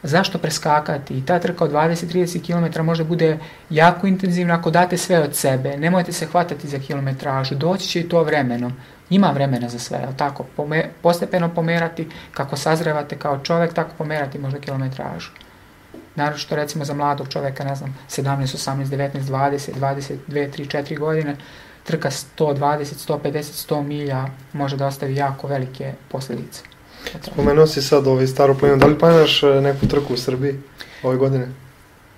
[0.03, 1.17] zašto preskakati?
[1.17, 3.37] I ta trka od 20-30 km može bude
[3.69, 5.77] jako intenzivna ako date sve od sebe.
[5.77, 8.73] Nemojte se hvatati za kilometražu, doći će i to vremenom.
[9.09, 10.45] Ima vremena za sve, ali tako?
[10.55, 15.29] Pome, postepeno pomerati, kako sazrevate kao čovek, tako pomerati možda kilometražu.
[16.15, 20.97] Naravno što recimo za mladog čoveka, ne znam, 17, 18, 19, 20, 22, 3, 4
[20.99, 21.35] godine,
[21.83, 26.61] trka 120, 150, 100 milja može da ostavi jako velike posljedice.
[27.21, 30.55] Spomenuo si sad ovaj staru planinu, da li planiraš e, neku trku u Srbiji
[31.03, 31.47] ove godine?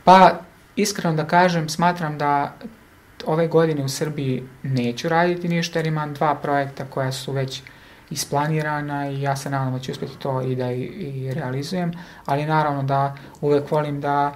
[0.04, 0.40] Pa,
[0.76, 2.56] iskreno da kažem, smatram da
[3.26, 7.62] ove godine u Srbiji neću raditi ništa jer imam dva projekta koja su već
[8.10, 11.92] isplanirana i ja se nadam da ću uspjeti to i da i, i realizujem,
[12.26, 14.34] ali naravno da uvek volim da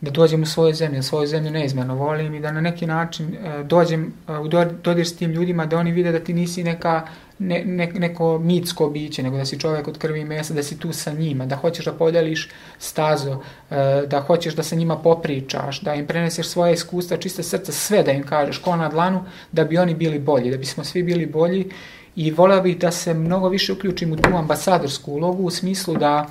[0.00, 3.64] da dođem u svoju zemlju, svoju zemlju neizmjerno volim i da na neki način e,
[3.64, 4.48] dođem e, u
[4.82, 7.06] dodir s tim ljudima, da oni vide da ti nisi neka
[7.40, 10.78] ne, ne, neko mitsko biće, nego da si čovjek od krvi i mesa, da si
[10.78, 12.48] tu sa njima, da hoćeš da podeliš
[12.78, 13.36] stazu,
[13.70, 18.02] e, da hoćeš da sa njima popričaš, da im preneseš svoje iskustva, čiste srca, sve
[18.02, 21.26] da im kažeš, ko na dlanu, da bi oni bili bolji, da bismo svi bili
[21.26, 21.70] bolji.
[22.16, 26.26] I voleo bih da se mnogo više uključim u tu ambasadorsku ulogu u smislu da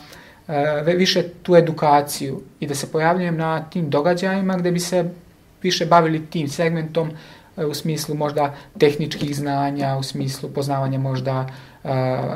[0.47, 5.09] e, više tu edukaciju i da se pojavljujem na tim događajima gde bi se
[5.61, 7.11] više bavili tim segmentom
[7.67, 11.47] u smislu možda tehničkih znanja, u smislu poznavanja možda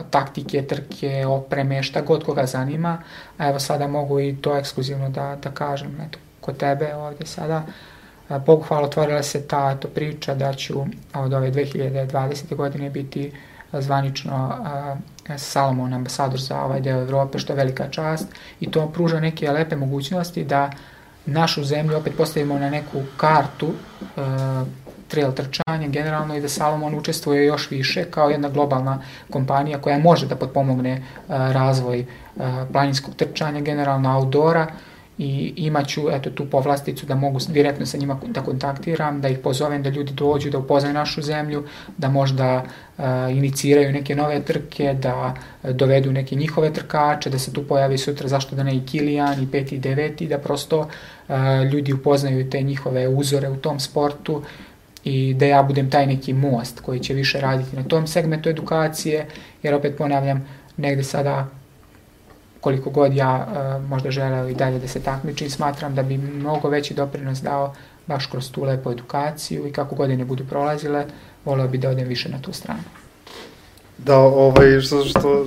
[0.10, 2.98] taktike, trke, opreme, šta god koga zanima.
[3.40, 7.64] Evo sada mogu i to ekskluzivno da, da kažem, eto, kod tebe ovdje sada.
[8.46, 12.56] Bogu hvala, otvorila se ta to priča da ću od ove 2020.
[12.56, 13.32] godine biti
[13.74, 14.58] zvanično
[15.38, 18.28] Salomon ambasador za ovaj deo Evrope, što je velika čast
[18.60, 20.72] i to pruža neke lepe mogućnosti da
[21.26, 23.74] našu zemlju opet postavimo na neku kartu
[25.14, 30.28] trail trčanja generalno i da Salomon učestvuje još više kao jedna globalna kompanija koja može
[30.28, 30.98] da potpomogne
[31.28, 32.06] razvoj
[32.72, 34.68] planinskog trčanja, generalno outdoora
[35.18, 39.84] i imaću eto tu povlasticu da mogu direktno sa njima da kontaktiram, da ih pozovem
[39.84, 41.64] da ljudi dođu, da upoznaju našu zemlju,
[41.98, 42.64] da možda
[42.98, 48.28] uh, iniciraju neke nove trke, da dovedu neke njihove trkače, da se tu pojavi sutra
[48.28, 51.36] zašto da ne i Kilijan i peti i deveti, da prosto uh,
[51.72, 54.42] ljudi upoznaju te njihove uzore u tom sportu
[55.04, 59.28] i da ja budem taj neki most koji će više raditi na tom segmentu edukacije,
[59.64, 61.48] jer opet ponavljam, negde sada
[62.60, 66.70] koliko god ja uh, možda želeo i dalje da se takmičim, smatram da bi mnogo
[66.70, 67.74] veći doprinos dao
[68.08, 71.06] baš kroz tu lepu edukaciju i kako godine budu prolazile,
[71.46, 72.84] voleo bi da odem više na tu stranu.
[73.98, 75.46] Da, ovaj, što, što,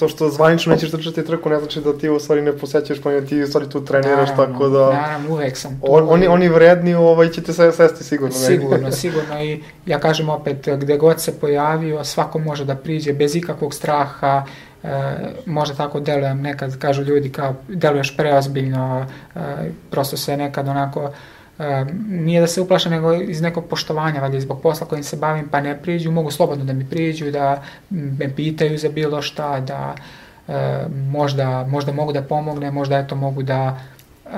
[0.00, 3.20] to što zvanično nećeš trčati trku ne znači da ti u stvari ne posećaš pa
[3.20, 4.92] ti u stvari tu treniraš naravno, tako da...
[4.92, 5.86] Naravno, uvek sam tu.
[5.88, 8.34] On, oni, oni vredni ovaj, će te sesti sigurno.
[8.34, 13.36] Sigurno, sigurno i ja kažem opet, gde god se pojavio, svako može da priđe bez
[13.36, 14.44] ikakvog straha,
[14.82, 14.88] e,
[15.46, 19.40] možda tako delujem, nekad kažu ljudi kao deluješ preozbiljno, e,
[19.90, 21.39] prosto se nekad onako e,
[22.08, 25.60] nije da se uplaše, nego iz nekog poštovanja, valjda zbog posla kojim se bavim, pa
[25.60, 29.94] ne priđu, mogu slobodno da mi priđu, da me pitaju za bilo šta, da
[30.48, 33.80] e, možda, možda mogu da pomogne, možda eto mogu da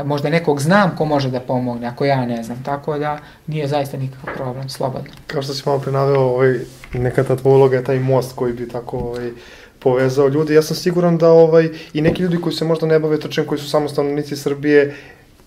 [0.05, 3.97] možda nekog znam ko može da pomogne, ako ja ne znam, tako da nije zaista
[3.97, 5.11] nikakav problem, slobodno.
[5.27, 6.59] Kao što si malo prenaveo, ovaj,
[6.93, 9.31] neka ta tvoja uloga je taj most koji bi tako ovaj,
[9.79, 10.55] povezao ljudi.
[10.55, 13.59] Ja sam siguran da ovaj, i neki ljudi koji se možda ne bave trčanjem, koji
[13.59, 14.95] su samo stanovnici Srbije,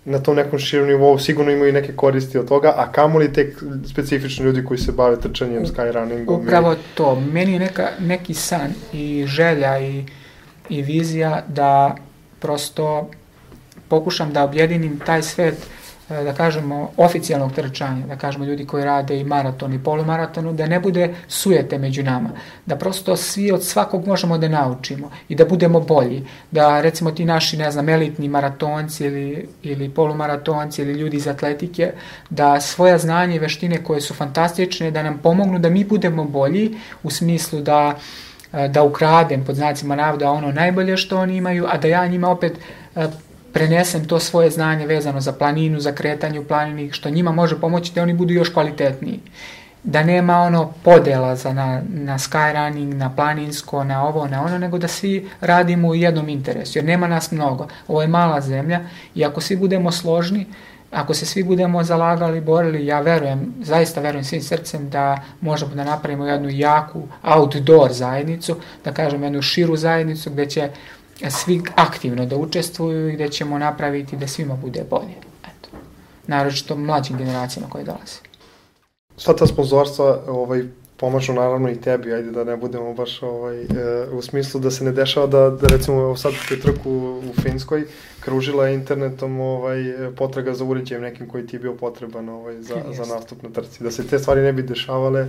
[0.06, 4.46] na tom nekom širom nivou sigurno imaju neke koristi od toga, a kamoli tek specifični
[4.46, 6.44] ljudi koji se bave trčanjem, skyrunningom.
[6.44, 6.78] Upravo i...
[6.96, 7.15] to.
[7.15, 10.04] Meni je neka, neki san i želja i,
[10.70, 11.96] i vizija da
[12.39, 13.10] prosto
[13.88, 15.56] pokušam da objedinim taj svet
[16.10, 20.80] da kažemo, oficijalnog trčanja, da kažemo ljudi koji rade i maraton i polumaratonu, da ne
[20.80, 22.30] bude sujete među nama,
[22.65, 27.26] da prosto svi od svakog možemo da naučimo i da budemo bolji, da recimo ti
[27.26, 31.91] naši, ne znam, elitni maratonci ili, ili polumaratonci ili ljudi iz atletike,
[32.30, 36.78] da svoja znanja i veštine koje su fantastične, da nam pomognu da mi budemo bolji
[37.04, 37.96] u smislu da
[38.54, 42.30] e, da ukradem pod znacima navoda ono najbolje što oni imaju, a da ja njima
[42.30, 42.54] opet
[42.96, 43.08] e,
[43.56, 47.94] prenesem to svoje znanje vezano za planinu, za kretanje u planini, što njima može pomoći
[47.96, 49.20] da oni budu još kvalitetniji.
[49.84, 54.78] Da nema ono podela za na, na skyrunning, na planinsko, na ovo, na ono, nego
[54.78, 57.68] da svi radimo u jednom interesu, jer nema nas mnogo.
[57.88, 58.80] Ovo je mala zemlja
[59.15, 60.46] i ako svi budemo složni,
[60.91, 65.84] ako se svi budemo zalagali, borili, ja verujem, zaista verujem svim srcem da možemo da
[65.84, 70.70] napravimo jednu jaku outdoor zajednicu, da kažem jednu širu zajednicu gde će
[71.30, 75.15] svi aktivno da učestvuju i gde ćemo napraviti da svima bude bolje.
[75.43, 75.69] Eto.
[76.28, 78.19] Naročito mlađim generacijama koje dolaze.
[79.17, 80.63] Sva ta sponzorstva ovaj,
[80.97, 83.67] pomažu naravno i tebi, ajde da ne budemo baš ovaj, e,
[84.12, 86.91] u smislu da se ne dešava da, da recimo sad te trku
[87.30, 87.86] u Finskoj
[88.19, 89.84] kružila internetom ovaj,
[90.17, 93.84] potraga za uređajem nekim koji ti je bio potreban ovaj, za, za nastup na trci.
[93.84, 95.28] Da se te stvari ne bi dešavale,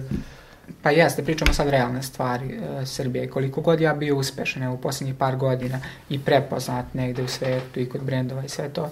[0.82, 3.30] Pa jeste, pričamo sad realne stvari e, Srbije.
[3.30, 7.88] Koliko god ja bio uspešan u poslednjih par godina i prepoznat negde u svetu i
[7.88, 8.90] kod brendova i sve to,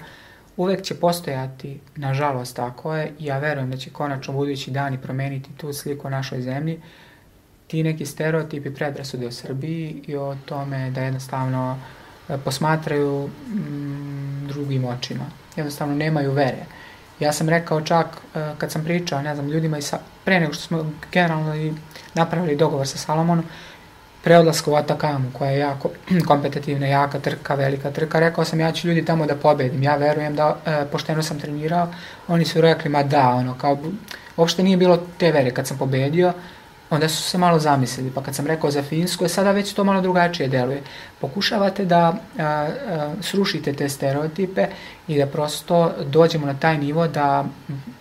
[0.56, 5.50] uvek će postojati, nažalost tako je, i ja verujem da će konačno budući dani promeniti
[5.56, 6.80] tu sliku o našoj zemlji,
[7.66, 11.78] ti neki stereotipi predrasude o Srbiji i o tome da jednostavno
[12.28, 15.24] e, posmatraju mm, drugim očima.
[15.56, 16.66] Jednostavno nemaju vere.
[17.20, 20.52] Ja sam rekao čak, e, kad sam pričao, ne znam, ljudima i sa, pre nego
[20.52, 21.72] što smo generalno i
[22.14, 23.44] napravili dogovor sa Salomonom,
[24.24, 25.90] pre odlaska u Atakamu, koja je jako
[26.28, 30.36] kompetitivna, jaka trka, velika trka, rekao sam ja ću ljudi tamo da pobedim, ja verujem
[30.36, 31.88] da e, pošteno sam trenirao,
[32.28, 33.78] oni su rekli ma da, ono, kao,
[34.36, 36.32] uopšte nije bilo te vere kad sam pobedio,
[36.94, 40.00] onda su se malo zamislili, pa kad sam rekao za Finsku, sada već to malo
[40.00, 40.82] drugačije deluje.
[41.20, 44.66] Pokušavate da a, a, srušite te stereotipe
[45.08, 47.44] i da prosto dođemo na taj nivo da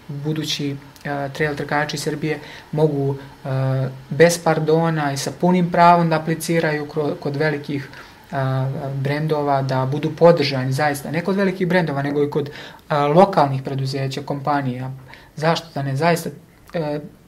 [0.08, 0.76] budući
[1.06, 2.40] a, trail trkači Srbije
[2.72, 6.88] mogu a, bez pardona i sa punim pravom da apliciraju
[7.20, 7.90] kod velikih
[8.32, 12.50] a, brendova, da budu podržani zaista, ne kod velikih brendova, nego i kod
[12.90, 14.92] a, lokalnih preduzeća, kompanija.
[15.36, 15.96] Zašto da ne?
[15.96, 16.30] Zaista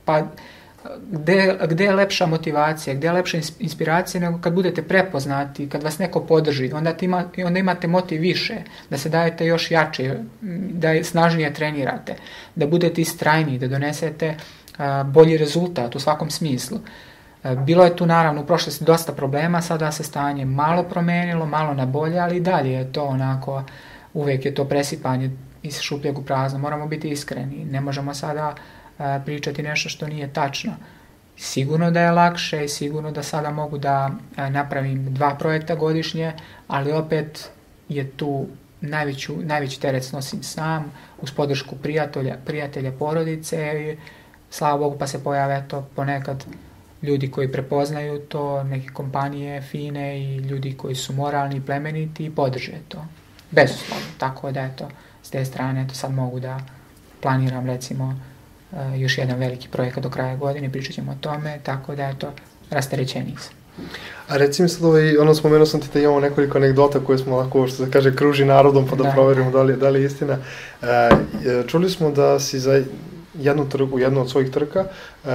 [0.05, 0.23] pa
[1.11, 5.99] gde, gde je lepša motivacija, gde je lepša inspiracija nego kad budete prepoznati, kad vas
[5.99, 8.55] neko podrži, onda, ima, onda imate motiv više,
[8.89, 10.17] da se dajete još jače,
[10.71, 12.15] da snažnije trenirate,
[12.55, 14.35] da budete istrajni, da donesete
[14.77, 16.79] a, bolji rezultat u svakom smislu.
[17.43, 21.73] A, bilo je tu naravno u prošlosti dosta problema, sada se stanje malo promenilo, malo
[21.73, 23.63] na bolje, ali i dalje je to onako,
[24.13, 25.31] uvek je to presipanje
[25.63, 28.55] iz šupljeg u prazno, moramo biti iskreni, ne možemo sada a,
[29.25, 30.73] pričati nešto što nije tačno.
[31.37, 34.11] Sigurno da je lakše sigurno da sada mogu da
[34.49, 36.33] napravim dva projekta godišnje,
[36.67, 37.49] ali opet
[37.89, 38.47] je tu
[38.81, 43.97] najveću, najveći teret snosim sam, uz podršku prijatelja, prijatelja porodice
[44.49, 46.45] slava Bogu pa se pojave to ponekad
[47.01, 52.73] ljudi koji prepoznaju to, neke kompanije fine i ljudi koji su moralni plemeniti i podrže
[52.87, 53.05] to.
[53.51, 54.89] Bezuslovno, tako da eto,
[55.23, 56.59] s te strane to sad mogu da
[57.21, 58.19] planiram recimo
[58.97, 62.33] još jedan veliki projekat do kraja godine, pričat ćemo o tome, tako da je to
[62.69, 63.53] rasterećeniji sam.
[64.27, 67.37] A reci mi sad, ovaj, ono spomenuo sam ti da imamo nekoliko anegdota koje smo
[67.37, 70.05] onako, što se kaže, kruži narodom pa da, da proverimo da li, da li je
[70.05, 70.37] istina.
[70.81, 71.09] E,
[71.67, 72.83] čuli smo da si za
[73.39, 75.27] jednu trgu, jednu od svojih trka, e,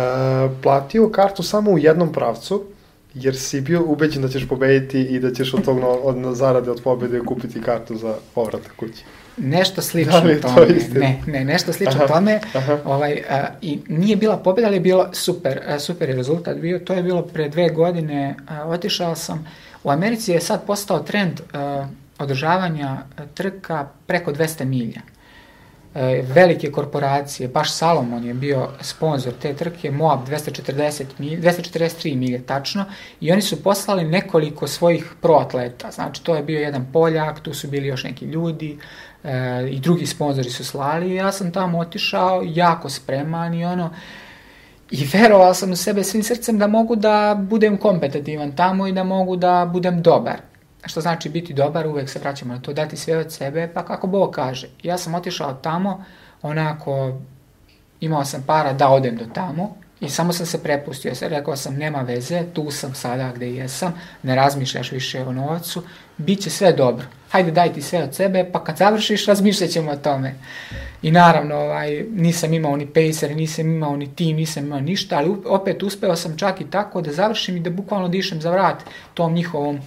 [0.62, 2.64] platio kartu samo u jednom pravcu,
[3.14, 6.70] jer si bio ubeđen da ćeš pobediti i da ćeš od tog od, od zarade
[6.70, 9.05] od pobede kupiti kartu za povratak kući.
[9.36, 10.66] Nešto slično da tome.
[10.92, 12.40] To ne, ne, nešto slično aha, tome.
[12.54, 12.78] Aha.
[12.84, 16.78] Ovaj, a, I nije bila pobjeda, ali je bilo super, a, super je rezultat bio.
[16.78, 18.34] To je bilo pre dve godine.
[18.48, 19.46] A, otišao sam.
[19.84, 21.86] U Americi je sad postao trend a,
[22.18, 22.96] održavanja
[23.34, 25.00] trka preko 200 milja.
[25.94, 32.42] E, velike korporacije, baš Salomon je bio sponsor te trke, Moab 240 milje, 243 milje
[32.46, 32.85] tačno,
[33.20, 37.68] i oni su poslali nekoliko svojih proatleta, znači to je bio jedan Poljak, tu su
[37.68, 38.79] bili još neki ljudi,
[39.24, 43.90] e, i drugi sponzori su slali, ja sam tamo otišao jako spreman i ono,
[44.90, 49.05] i verovao sam u sebe svim srcem da mogu da budem kompetitivan tamo i da
[49.05, 50.49] mogu da budem dobar.
[50.84, 54.06] Što znači biti dobar, uvek se vraćamo na to, dati sve od sebe, pa kako
[54.06, 54.68] Bog kaže.
[54.82, 56.04] Ja sam otišao tamo,
[56.42, 57.18] onako,
[58.00, 62.02] imao sam para da odem do tamo, I samo sam se prepustio, rekao sam nema
[62.02, 65.82] veze, tu sam sada gde jesam, ne razmišljaš više o novcu,
[66.16, 67.06] bit će sve dobro.
[67.30, 70.34] Hajde daj ti sve od sebe, pa kad završiš razmišljat ćemo o tome.
[71.02, 75.36] I naravno, ovaj, nisam imao ni pacer, nisam imao ni tim, nisam imao ništa, ali
[75.46, 78.82] opet uspeo sam čak i tako da završim i da bukvalno dišem za vrat
[79.14, 79.80] tom njihovom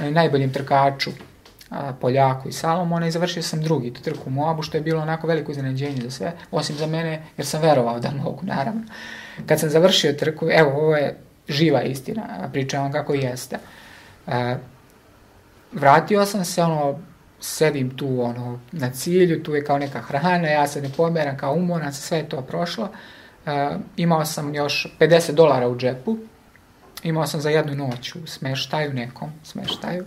[0.00, 1.10] eh, najboljem trkaču,
[2.00, 5.26] Poljaku i Salomona i završio sam drugi tu trku u Moabu, što je bilo onako
[5.26, 8.82] veliko iznenađenje za sve, osim za mene, jer sam verovao da mogu, naravno.
[9.46, 11.16] Kad sam završio trku, evo, ovo je
[11.48, 13.58] živa istina, pričam vam kako jeste.
[14.26, 14.56] E,
[15.72, 16.98] vratio sam se, ono,
[17.40, 21.54] sedim tu, ono, na cilju, tu je kao neka hrana, ja se ne pomeram, kao
[21.54, 22.88] umoran, sve je to prošlo.
[23.46, 26.16] E, imao sam još 50 dolara u džepu,
[27.02, 30.04] imao sam za jednu noć u smeštaju, nekom smeštaju.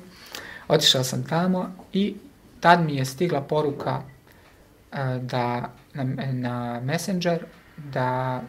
[0.67, 2.15] Otišao sam tamo i
[2.59, 7.45] tad mi je stigla poruka e, da na, na Messenger
[7.77, 8.41] da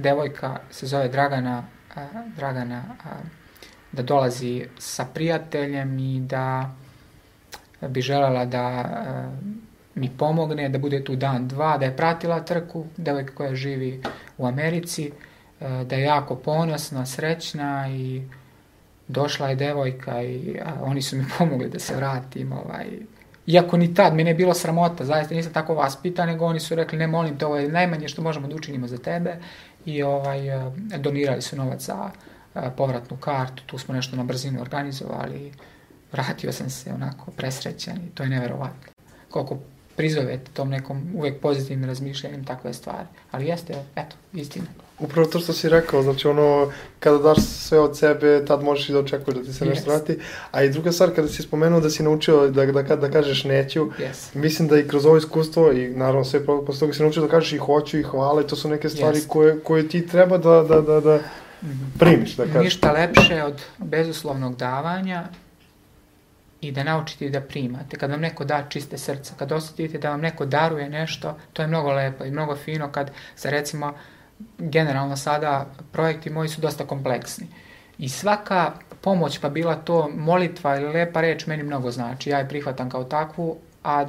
[0.00, 3.08] devojka se zove Dragana, a, Dragana a,
[3.92, 6.70] da dolazi sa prijateljem i da
[7.88, 9.30] bi želela da a,
[9.94, 14.02] mi pomogne, da bude tu dan, dva, da je pratila trku, devojka koja živi
[14.38, 15.10] u Americi,
[15.60, 18.22] a, da je jako ponosna, srećna i
[19.08, 22.86] došla je devojka i a, oni su mi pomogli da se vratim, ovaj,
[23.46, 26.98] Iako ni tad mene je bilo sramota, zaista nisam tako vaspitan, nego oni su rekli
[26.98, 29.36] ne molim te, ovo je najmanje što možemo da učinimo za tebe
[29.84, 32.10] i ovaj, e, donirali su novac za
[32.54, 35.52] e, povratnu kartu, tu smo nešto na brzinu organizovali,
[36.12, 38.92] vratio sam se onako presrećan i to je neverovatno.
[39.30, 39.58] Koliko
[39.96, 43.06] prizovete tom nekom uvek pozitivnim razmišljanjem takve stvari.
[43.30, 44.66] Ali jeste, eto, istina.
[45.00, 48.92] Upravo to što si rekao, znači ono, kada daš sve od sebe, tad možeš i
[48.92, 49.94] da očekuješ da ti se nešto yes.
[49.94, 50.18] vrati.
[50.50, 53.44] A i druga stvar, kada si spomenuo da si naučio da, da, da, da kažeš
[53.44, 54.34] neću, yes.
[54.34, 57.52] mislim da i kroz ovo iskustvo i naravno sve posle toga si naučio da kažeš
[57.52, 59.26] i hoću i hvala i to su neke stvari yes.
[59.26, 61.18] koje, koje ti treba da, da, da, da
[61.98, 62.64] primiš, da kažeš.
[62.64, 65.24] Ništa lepše od bezuslovnog davanja
[66.60, 67.96] i da naučite da primate.
[67.96, 71.68] Kad vam neko da čiste srca, kad osetite da vam neko daruje nešto, to je
[71.68, 73.94] mnogo lepo i mnogo fino kad se recimo
[74.58, 77.46] generalno sada projekti moji su dosta kompleksni.
[77.98, 82.30] I svaka pomoć, pa bila to molitva ili lepa reč, meni mnogo znači.
[82.30, 84.06] Ja je prihvatam kao takvu, a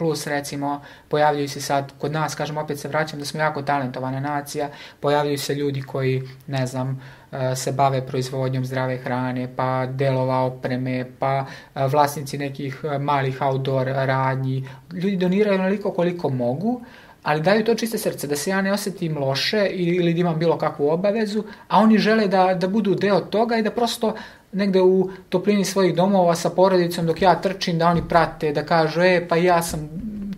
[0.00, 4.20] plus recimo pojavljuju se sad kod nas, kažem opet se vraćam da smo jako talentovana
[4.20, 4.68] nacija,
[5.00, 11.04] pojavljuju se ljudi koji, ne znam, e, se bave proizvodnjom zdrave hrane, pa delova opreme,
[11.18, 11.44] pa
[11.74, 14.68] e, vlasnici nekih e, malih outdoor radnji.
[14.92, 16.80] Ljudi doniraju onoliko koliko mogu,
[17.22, 20.58] ali daju to čiste srce, da se ja ne osetim loše ili da imam bilo
[20.58, 24.14] kakvu obavezu, a oni žele da, da budu deo toga i da prosto
[24.52, 29.02] negde u toplini svojih domova sa porodicom dok ja trčim, da oni prate, da kažu,
[29.02, 29.88] e, pa ja sam,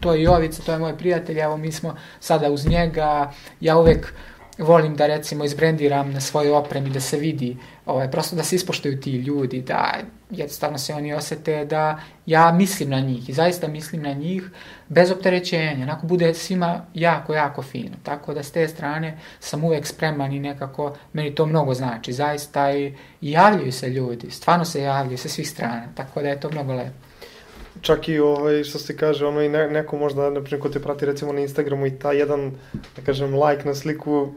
[0.01, 4.15] to je Jovica, to je moj prijatelj, evo mi smo sada uz njega, ja uvek
[4.63, 7.57] volim da recimo izbrendiram na svojoj opremi, da se vidi,
[7.87, 9.95] ovaj, prosto da se ispoštuju ti ljudi, da
[10.31, 14.43] jednostavno se oni osete da ja mislim na njih i zaista mislim na njih
[14.89, 17.97] bez opterećenja, onako bude svima jako, jako fino.
[18.03, 22.73] Tako da s te strane sam uvek spreman i nekako, meni to mnogo znači, zaista
[22.73, 22.87] i,
[23.21, 26.73] i javljaju se ljudi, stvarno se javljaju sa svih strana, tako da je to mnogo
[26.73, 27.13] lepo
[27.81, 30.81] čak i ovaj, što se kaže, ono i ne, neko možda, na primjer, ko te
[30.81, 34.33] prati recimo na Instagramu i ta jedan, da kažem, like na sliku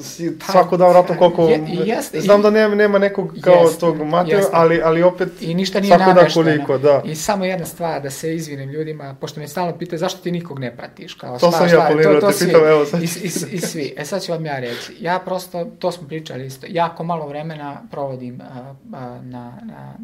[0.00, 1.48] si pa, svako dao vratno koliko...
[1.48, 5.54] Je, jeste, znam da nema, nema nekog kao jeste, tog materijala, ali, ali opet I
[5.54, 7.02] ništa nije svako da koliko, da.
[7.04, 10.58] I samo jedna stvar, da se izvinim ljudima, pošto me stalno pitaju zašto ti nikog
[10.58, 11.14] ne pratiš.
[11.14, 13.02] Kao, to sam ja planirao, te svi, pitam, evo sad.
[13.02, 13.94] I, i, I svi.
[13.96, 14.96] E sad ću vam ja reći.
[15.00, 19.94] Ja prosto, to smo pričali isto, jako malo vremena provodim a, a, na, na,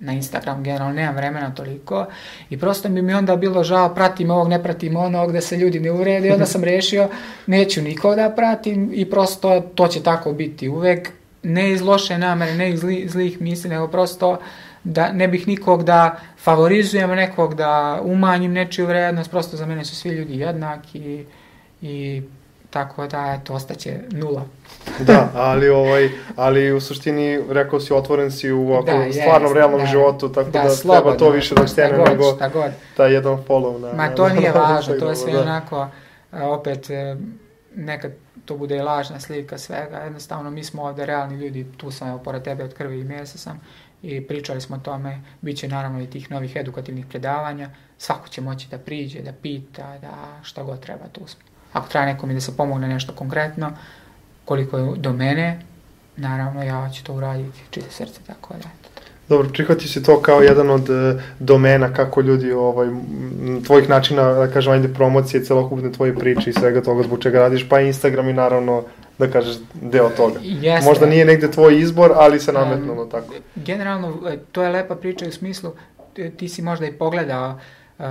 [0.00, 2.06] na Instagram, generalno nemam vremena toliko
[2.50, 5.80] i prosto bi mi onda bilo žao, pratim ovog, ne pratim onog, da se ljudi
[5.80, 7.08] ne urede, onda sam rešio,
[7.46, 11.10] neću nikog da pratim i prosto prosto to će tako biti uvek,
[11.42, 14.38] ne iz loše namere, ne iz zli, zlih misli, nego prosto
[14.84, 19.96] da ne bih nikog da favorizujem nekog, da umanjim nečiju vrednost, prosto za mene su
[19.96, 21.24] svi ljudi jednaki
[21.82, 22.22] i
[22.70, 24.44] tako da, eto, ostaće nula.
[25.08, 29.54] da, ali, ovaj, ali u suštini, rekao si, otvoren si u ovako da, stvarnom, jest,
[29.54, 32.38] realnom da, životu, tako da, da slobodno, treba to više da stene nego
[32.96, 33.92] taj jedan follow na...
[33.92, 35.42] Ma to nije važno, to je sve da.
[35.42, 35.88] onako,
[36.32, 37.16] opet, e,
[37.74, 38.12] nekad
[38.44, 42.42] to bude lažna slika svega, jednostavno mi smo ovde realni ljudi, tu sam evo pored
[42.42, 43.60] tebe od krvi i mesa sam
[44.02, 48.40] i pričali smo o tome, bit će naravno i tih novih edukativnih predavanja, svako će
[48.40, 50.10] moći da priđe, da pita, da
[50.42, 51.40] šta god treba, tu smo.
[51.72, 53.72] Ako treba nekom i da se pomogne nešto konkretno,
[54.44, 55.60] koliko je do mene,
[56.16, 58.93] naravno ja ću to uraditi, čiste srce, tako da, eto.
[59.28, 62.88] Dobro, prihvati se to kao jedan od uh, domena kako ljudi, ovaj,
[63.66, 67.68] tvojih načina, da kažem, ajde, promocije, celokupne tvoje priče i svega toga zbog čega radiš,
[67.68, 68.82] pa Instagram i naravno,
[69.18, 70.40] da kažeš, deo toga.
[70.42, 70.88] Jeste.
[70.88, 73.34] Možda nije negde tvoj izbor, ali se nametnulo um, tako.
[73.54, 75.72] Generalno, e, to je lepa priča u smislu,
[76.36, 77.58] ti si možda i pogledao,
[77.98, 78.04] Uh,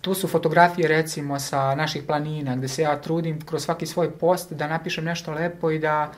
[0.00, 4.52] tu su fotografije recimo sa naših planina gde se ja trudim kroz svaki svoj post
[4.52, 6.16] da napišem nešto lepo i da uh,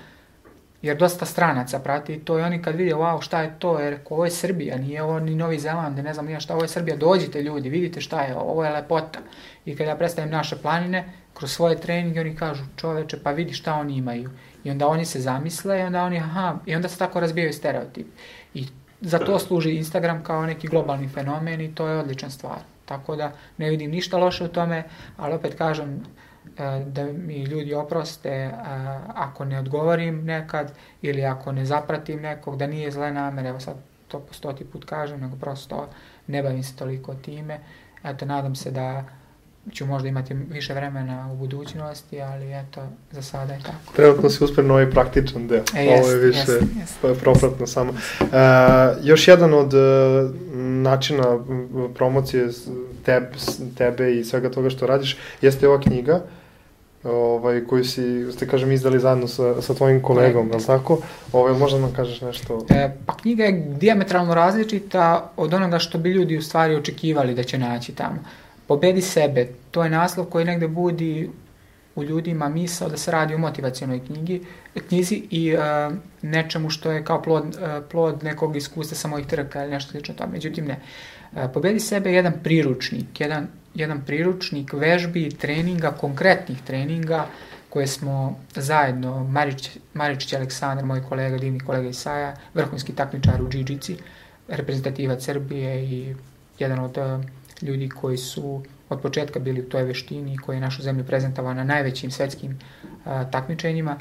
[0.82, 4.24] jer dosta stranaca prati to i oni kad vide, wow, šta je to, jer ovo
[4.24, 7.42] je Srbija, nije ovo ni Novi Zeland, ne znam nije šta, ovo je Srbija, dođite
[7.42, 9.18] ljudi, vidite šta je, ovo je lepota.
[9.64, 11.04] I kada ja predstavim naše planine,
[11.34, 14.30] kroz svoje treninge oni kažu, čoveče, pa vidi šta oni imaju.
[14.64, 18.06] I onda oni se zamisle i onda oni, aha, i onda se tako razbijaju stereotip.
[18.54, 18.66] I
[19.00, 22.58] za to služi Instagram kao neki globalni fenomen i to je odlična stvar.
[22.84, 24.84] Tako da ne vidim ništa loše u tome,
[25.16, 26.04] ali opet kažem,
[26.86, 28.52] da mi ljudi oproste e,
[29.14, 30.72] ako ne odgovorim nekad
[31.02, 33.76] ili ako ne zapratim nekog, da nije zle namere, evo sad
[34.08, 35.88] to po stoti put kažem, nego prosto
[36.26, 37.60] ne bavim se toliko time.
[38.04, 39.04] Eto, nadam se da
[39.72, 43.94] ću možda imati više vremena u budućnosti, ali eto, za sada je tako.
[43.96, 45.64] Trenutno si uspredno ovaj praktičan deo.
[45.76, 47.20] E, jest, Ovo je više jest, jest.
[47.20, 47.92] propratno samo.
[47.92, 48.24] E,
[49.02, 49.80] još jedan od uh,
[50.82, 51.38] načina
[51.94, 52.48] promocije
[53.04, 53.30] tebe,
[53.78, 56.20] tebe i svega toga što radiš jeste ova knjiga.
[57.04, 60.98] Ovaj, koju si, ste kažem, izdali zajedno sa, sa tvojim kolegom, je li tako?
[61.32, 62.66] Ovaj, možda nam kažeš nešto?
[62.70, 67.42] E, pa knjiga je diametralno različita od onoga što bi ljudi u stvari očekivali da
[67.42, 68.18] će naći tamo.
[68.66, 71.30] Pobedi sebe, to je naslov koji negde budi
[71.94, 74.42] u ljudima misao da se radi o motivacijonoj knjigi,
[74.88, 75.60] knjizi i uh,
[76.22, 80.14] nečemu što je kao plod, uh, plod nekog iskustva sa mojih trka ili nešto slično
[80.14, 80.26] to.
[80.26, 80.80] Međutim, ne.
[81.32, 87.26] Uh, pobedi sebe je jedan priručnik, jedan jedan priručnik vežbi, treninga, konkretnih treninga
[87.68, 93.96] koje smo zajedno, Marić, Maričić Aleksandar, moj kolega, divni kolega Isaja, vrhunski takmičar u džiđici,
[94.48, 96.14] reprezentativac Srbije i
[96.58, 97.24] jedan od uh,
[97.62, 101.64] ljudi koji su od početka bili u toj veštini koji je našu zemlju prezentovao na
[101.64, 103.96] najvećim svetskim uh, takmičenjima.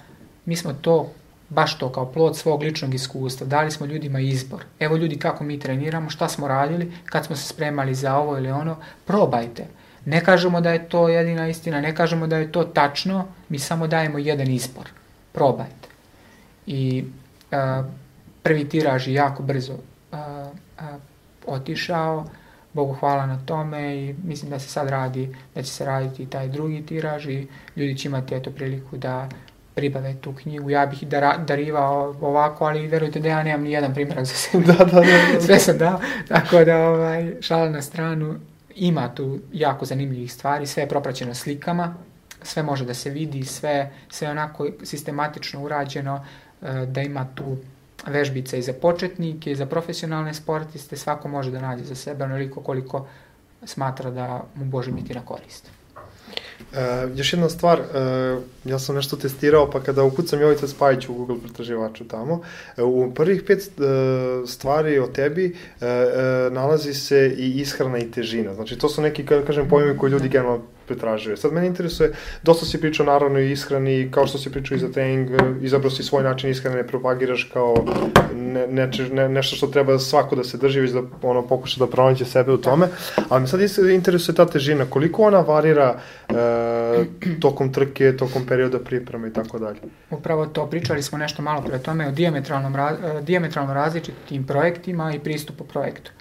[0.46, 1.14] Mi smo to
[1.52, 3.48] baš to kao plod svog ličnog iskustva.
[3.48, 4.64] Dali smo ljudima izbor.
[4.80, 8.52] Evo ljudi kako mi treniramo, šta smo radili, kad smo se spremali za ovo ili
[8.52, 9.68] ono, probajte.
[10.06, 13.88] Ne kažemo da je to jedina istina, ne kažemo da je to tačno, mi samo
[13.88, 14.90] dajemo jedan izbor.
[15.32, 15.88] Probajte.
[16.68, 17.04] I
[17.52, 17.84] a,
[18.44, 19.74] prvi tiraž je jako brzo
[20.12, 20.50] a,
[20.80, 20.98] a,
[21.46, 22.26] otišao,
[22.74, 26.48] Bogu hvala na tome i mislim da se sad radi, da će se raditi taj
[26.48, 29.30] drugi tiraž i ljudi će imati eto priliku da
[29.76, 30.70] pribave tu knjigu.
[30.70, 34.66] Ja bih da darivao ovako, ali verujte da ja nemam ni jedan primjerak za sebe.
[34.74, 35.42] da, da, da, da.
[35.42, 38.36] Sve sam dao, tako da ovaj, šala na stranu.
[38.76, 41.96] Ima tu jako zanimljivih stvari, sve je propraćeno slikama,
[42.44, 46.26] sve može da se vidi, sve, sve onako sistematično urađeno,
[46.62, 47.58] e, da ima tu
[48.08, 52.62] vežbice i za početnike i za profesionalne sportiste, svako može da nađe za sebe onoliko
[52.62, 53.08] koliko
[53.64, 55.70] smatra da mu može biti na korist.
[56.74, 57.84] E, još jedna stvar, e,
[58.66, 62.42] ja sam nešto testirao, pa kada ukucam Jovica Spajić u Google pretraživaču tamo,
[62.78, 63.68] e, u prvih pet e,
[64.48, 68.54] stvari o tebi e, e, nalazi se i ishrana i težina.
[68.54, 71.38] Znači, to su neki, kada kažem, pojmovi koji ljudi generalno pretražuje.
[71.38, 72.12] Sad mene interesuje,
[72.44, 75.30] dosta si pričao naravno i ishrani, kao što si pričao i za trening,
[75.62, 77.86] izabrao si svoj način ishrane, ne propagiraš kao
[78.36, 81.92] ne, ne, ne, nešto što treba svako da se drži, već da ono, pokuša da
[81.92, 82.88] pronađe sebe u tome.
[83.30, 86.00] Ali me sad interesuje ta težina, koliko ona varira
[86.30, 86.34] e,
[87.42, 89.80] tokom trke, tokom perioda pripreme i tako dalje.
[90.10, 95.20] Upravo to, pričali smo nešto malo pre tome o diametralnom, e, diametralno različitim projektima i
[95.20, 96.12] pristupu projektu.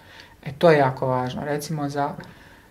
[0.44, 1.44] E, to je jako važno.
[1.44, 2.14] Recimo za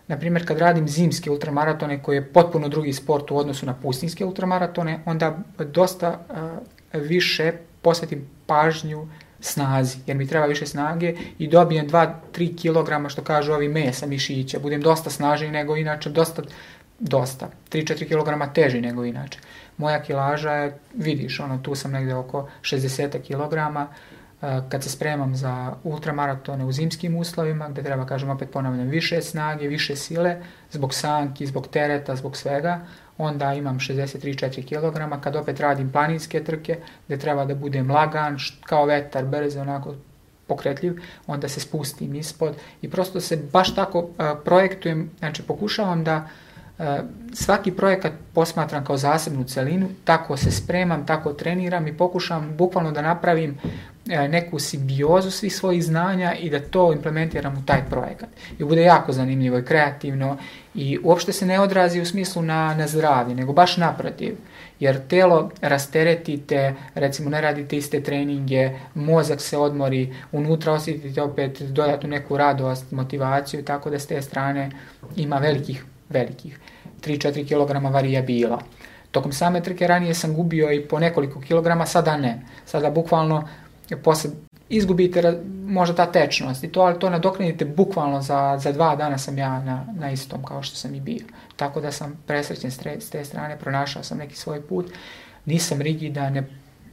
[0.10, 4.26] na primjer, kad radim zimske ultramaratone, koji je potpuno drugi sport u odnosu na pustinske
[4.26, 7.51] ultramaratone, onda dosta uh, više
[7.82, 9.07] posvetim pažnju
[9.39, 12.12] snazi, jer mi treba više snage i dobijem 2-3
[12.62, 16.43] kg, što kažu ovi mesa, mišića, budem dosta snažniji nego inače, dosta,
[16.99, 19.39] dosta, 3-4 kg teži nego inače.
[19.77, 23.55] Moja kilaža je, vidiš, ono, tu sam negde oko 60 kg,
[24.69, 29.67] kad se spremam za ultramaratone u zimskim uslovima, gde treba, kažem, opet ponavljam, više snage,
[29.67, 30.41] više sile,
[30.71, 32.79] zbog sanki, zbog tereta, zbog svega,
[33.17, 36.77] onda imam 63-4 kg, kad opet radim planinske trke,
[37.07, 39.95] gde treba da budem lagan, kao vetar, brz, onako
[40.47, 44.09] pokretljiv, onda se spustim ispod i prosto se baš tako uh,
[44.45, 46.48] projektujem, znači pokušavam da uh,
[47.34, 53.01] svaki projekat posmatram kao zasebnu celinu, tako se spremam, tako treniram i pokušam bukvalno da
[53.01, 53.57] napravim
[54.09, 58.30] E, neku simbiozu svih svojih znanja i da to implementiram u taj projekat.
[58.59, 60.38] I bude jako zanimljivo i kreativno
[60.75, 64.36] i uopšte se ne odrazi u smislu na, na zdravlje, nego baš naprotiv.
[64.80, 72.09] Jer telo rasteretite, recimo ne radite iste treninge, mozak se odmori, unutra osjetite opet dodatnu
[72.09, 74.71] neku radost, motivaciju, tako da s te strane
[75.15, 76.60] ima velikih, velikih
[77.01, 78.62] 3-4 kg varijabila.
[79.12, 82.41] Tokom same trke ranije sam gubio i po nekoliko kilograma, sada ne.
[82.66, 83.47] Sada bukvalno
[84.03, 84.32] posle
[84.70, 89.38] izgubite možda ta tečnost i to, ali to nadoknadite bukvalno za, za dva dana sam
[89.38, 91.26] ja na, na istom kao što sam i bio.
[91.55, 94.91] Tako da sam presrećen s te strane, pronašao sam neki svoj put.
[95.45, 96.43] Nisam rigidan, ne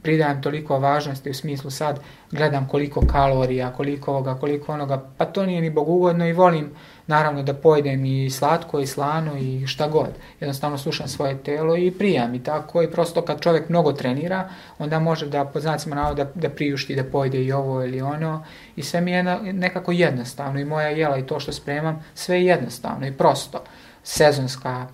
[0.01, 1.99] pridajem toliko važnosti u smislu sad
[2.31, 6.71] gledam koliko kalorija, koliko ovoga, koliko onoga, pa to nije ni bogugodno i volim
[7.07, 10.09] naravno da pojedem i slatko i slano i šta god.
[10.39, 14.49] Jednostavno slušam svoje telo i prijam i tako i prosto kad čovjek mnogo trenira,
[14.79, 18.45] onda može da pod znacima navoda da, da priušti da pojede i ovo ili ono
[18.75, 22.45] i sve mi je nekako jednostavno i moja jela i to što spremam, sve je
[22.45, 23.63] jednostavno i prosto.
[24.03, 24.87] Sezonska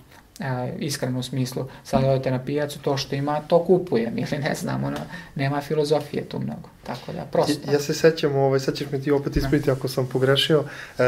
[0.43, 4.55] e, iskreno u smislu, sad odete na pijacu, to što ima, to kupujem, ili ne
[4.55, 4.97] znam, ono,
[5.35, 7.67] nema filozofije tu mnogo, tako da, prosto.
[7.67, 11.03] Ja, ja se sećam, ovaj, sad ćeš mi ti opet ispriti ako sam pogrešio, e,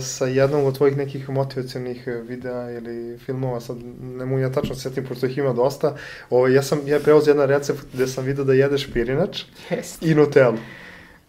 [0.00, 5.04] sa jednom od tvojih nekih motivacijalnih videa ili filmova, sad ne mogu ja tačno setim,
[5.04, 5.96] pošto ih ima dosta,
[6.30, 10.10] ovaj, ja sam, ja preoz jedan recept gde sam vidio da jedeš pirinač yes.
[10.10, 10.58] i Nutellu.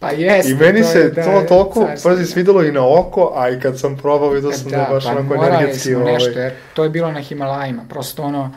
[0.01, 0.51] Pa jeste.
[0.51, 3.59] I meni to se je, da, to toliko prvi svidelo i na oko, a i
[3.59, 5.95] kad sam probao vidio sam da, da baš pa onako energetski.
[5.95, 6.13] Ovaj...
[6.13, 8.51] nešto, jer to je bilo na Himalajima, prosto ono,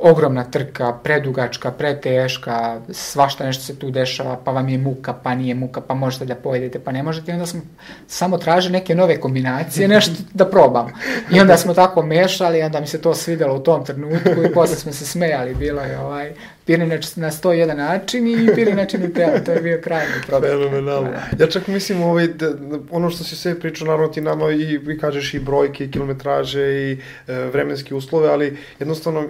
[0.00, 5.54] ogromna trka, predugačka, preteška, svašta nešto se tu dešava, pa vam je muka, pa nije
[5.54, 7.30] muka, pa možete da pojedete, pa ne možete.
[7.30, 7.60] I onda smo
[8.06, 10.92] samo tražili neke nove kombinacije, nešto da probam.
[11.30, 14.76] I onda smo tako mešali, onda mi se to svidelo u tom trenutku i posle
[14.76, 16.32] smo se smejali, bilo je ovaj,
[16.66, 20.52] pirinač na 101 način i pirinač na tela, to je bio krajni problem.
[20.52, 21.10] Fenomenalno.
[21.10, 21.44] Da.
[21.44, 22.52] Ja čak mislim, ovaj, da,
[22.90, 26.62] ono što si sve pričao, naravno ti nama i, i kažeš i brojke, i kilometraže,
[26.62, 29.28] i e, vremenske uslove, ali jednostavno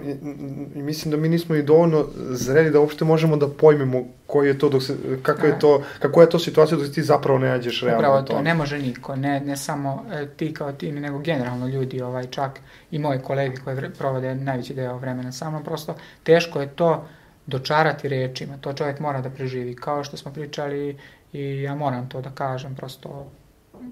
[0.75, 4.69] mislim da mi nismo i dovoljno zreli da uopšte možemo da pojmemo koji je to
[4.69, 5.47] dok se, kako da.
[5.47, 8.53] je to, kako je to situacija dok ti zapravo ne nađeš realno Upravo to, ne
[8.53, 12.59] može niko, ne, ne samo e, ti kao ti, nego generalno ljudi, ovaj, čak
[12.91, 17.07] i moji kolegi koji provode najveći deo vremena sa mnom, prosto teško je to
[17.47, 20.97] dočarati rečima, to čovjek mora da preživi, kao što smo pričali
[21.33, 23.25] i ja moram to da kažem, prosto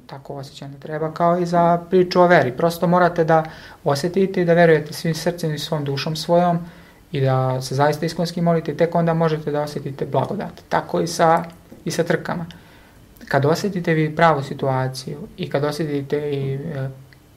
[0.08, 2.52] tako osjećam da treba, kao i za priču o veri.
[2.52, 3.44] Prosto morate da
[3.84, 6.60] osetite i da verujete svim srcem i svom dušom svojom
[7.12, 10.62] i da se zaista iskonski molite tek onda možete da osetite blagodat.
[10.70, 11.44] Tako i sa,
[11.86, 12.46] i sa trkama.
[13.28, 16.90] Kad osetite vi pravu situaciju i kad osetite i e,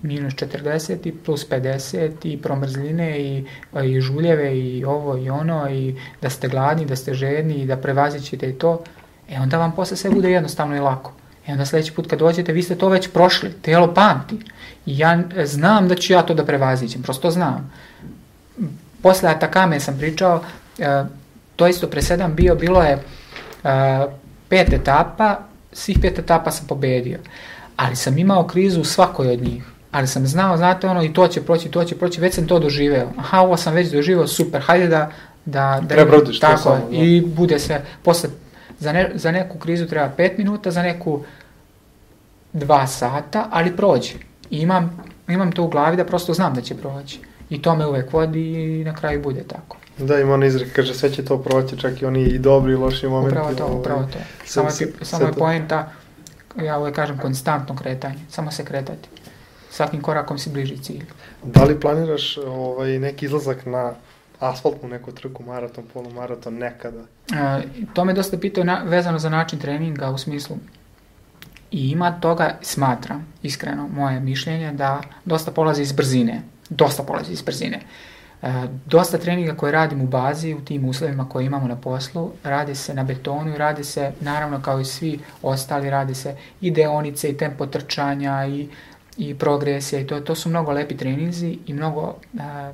[0.03, 3.45] minus 40 i plus 50 i promrzline i,
[3.85, 7.77] i žuljeve i ovo i ono i da ste gladni, da ste žedni i da
[7.77, 8.83] prevazićete i to,
[9.29, 11.13] e onda vam posle sve bude jednostavno i lako.
[11.49, 14.39] I onda sledeći put kad dođete, vi ste to već prošli, telo pamti.
[14.87, 17.73] I ja znam da ću ja to da prevazićem, prosto znam.
[19.03, 20.43] posle Atakame sam pričao,
[20.79, 21.05] e,
[21.57, 22.99] to isto presedam bio, bilo je e,
[24.49, 25.39] pet etapa,
[25.73, 27.19] svih pet etapa sam pobedio,
[27.77, 29.65] ali sam imao krizu u svakoj od njih
[29.97, 32.59] ali sam znao, znate ono, i to će proći, to će proći, već sam to
[32.59, 33.09] doživeo.
[33.19, 35.11] Aha, ovo sam već doživeo, super, hajde da...
[35.45, 36.97] da, da Prebrodiš tako, to samo, da.
[36.97, 38.31] I bude sve, posle,
[38.79, 41.23] za, ne, za neku krizu treba 5 minuta, za neku
[42.55, 44.15] 2 sata, ali prođe.
[44.51, 47.21] I imam, imam to u glavi da prosto znam da će proći.
[47.51, 49.77] I to me uvek vodi i na kraju bude tako.
[49.99, 52.77] Da, ima on izrek, kaže sve će to proći, čak i oni i dobri i
[52.77, 53.39] loši momenti.
[53.39, 54.19] Upravo to, ovaj, upravo to.
[54.45, 55.89] Samo, je, samo je poenta,
[56.63, 59.09] ja uvek kažem, konstantno kretanje, samo se kretati
[59.77, 61.07] svakim korakom si bliži cilju.
[61.43, 63.93] Da li planiraš ovaj, neki izlazak na
[64.41, 67.05] asfaltnu neku trku, maraton, polumaraton, nekada?
[67.33, 67.63] E,
[67.95, 70.57] to me dosta pitao na, vezano za način treninga u smislu
[71.71, 76.43] i ima toga, smatram, iskreno, moje mišljenje, da dosta polazi iz brzine.
[76.69, 77.81] Dosta polazi iz brzine.
[78.43, 78.53] E,
[78.87, 82.95] dosta treninga koje radim u bazi, u tim uslovima koje imamo na poslu, radi se
[82.95, 87.37] na betonu i radi se, naravno kao i svi ostali, radi se i deonice i
[87.37, 88.69] tempo trčanja i
[89.17, 92.73] i progresija i to, to su mnogo lepi treninzi i mnogo a,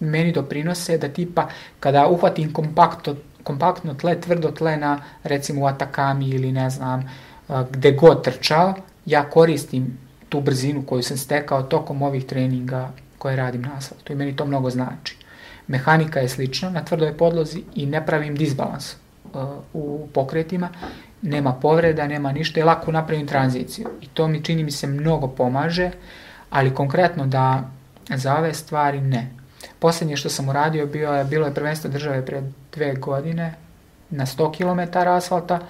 [0.00, 1.48] meni doprinose da tipa
[1.80, 7.10] kada uhvatim kompaktno, kompaktno tle, tvrdo tle na recimo u Atakami ili ne znam
[7.48, 8.74] a, gde god trčao,
[9.06, 9.98] ja koristim
[10.28, 14.46] tu brzinu koju sam stekao tokom ovih treninga koje radim na asfaltu i meni to
[14.46, 15.16] mnogo znači.
[15.66, 19.40] Mehanika je slična na tvrdoj podlozi i ne pravim disbalans uh,
[19.72, 20.68] u pokretima
[21.24, 23.88] nema povreda, nema ništa i lako napravim tranziciju.
[24.00, 25.90] I to mi čini mi se mnogo pomaže,
[26.50, 27.70] ali konkretno da
[28.14, 29.30] za ove stvari ne.
[29.78, 32.42] Poslednje što sam uradio bio je, bilo je prvenstvo države pre
[32.74, 33.54] dve godine
[34.10, 35.60] na 100 km asfalta,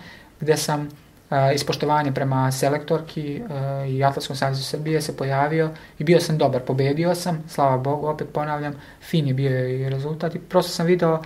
[0.40, 0.88] gde sam
[1.30, 6.60] a, ispoštovanje prema selektorki a, i Atlatskom savjezu Srbije se pojavio i bio sam dobar,
[6.60, 11.22] pobedio sam, slava Bogu, opet ponavljam, fin je bio i rezultat i prosto sam video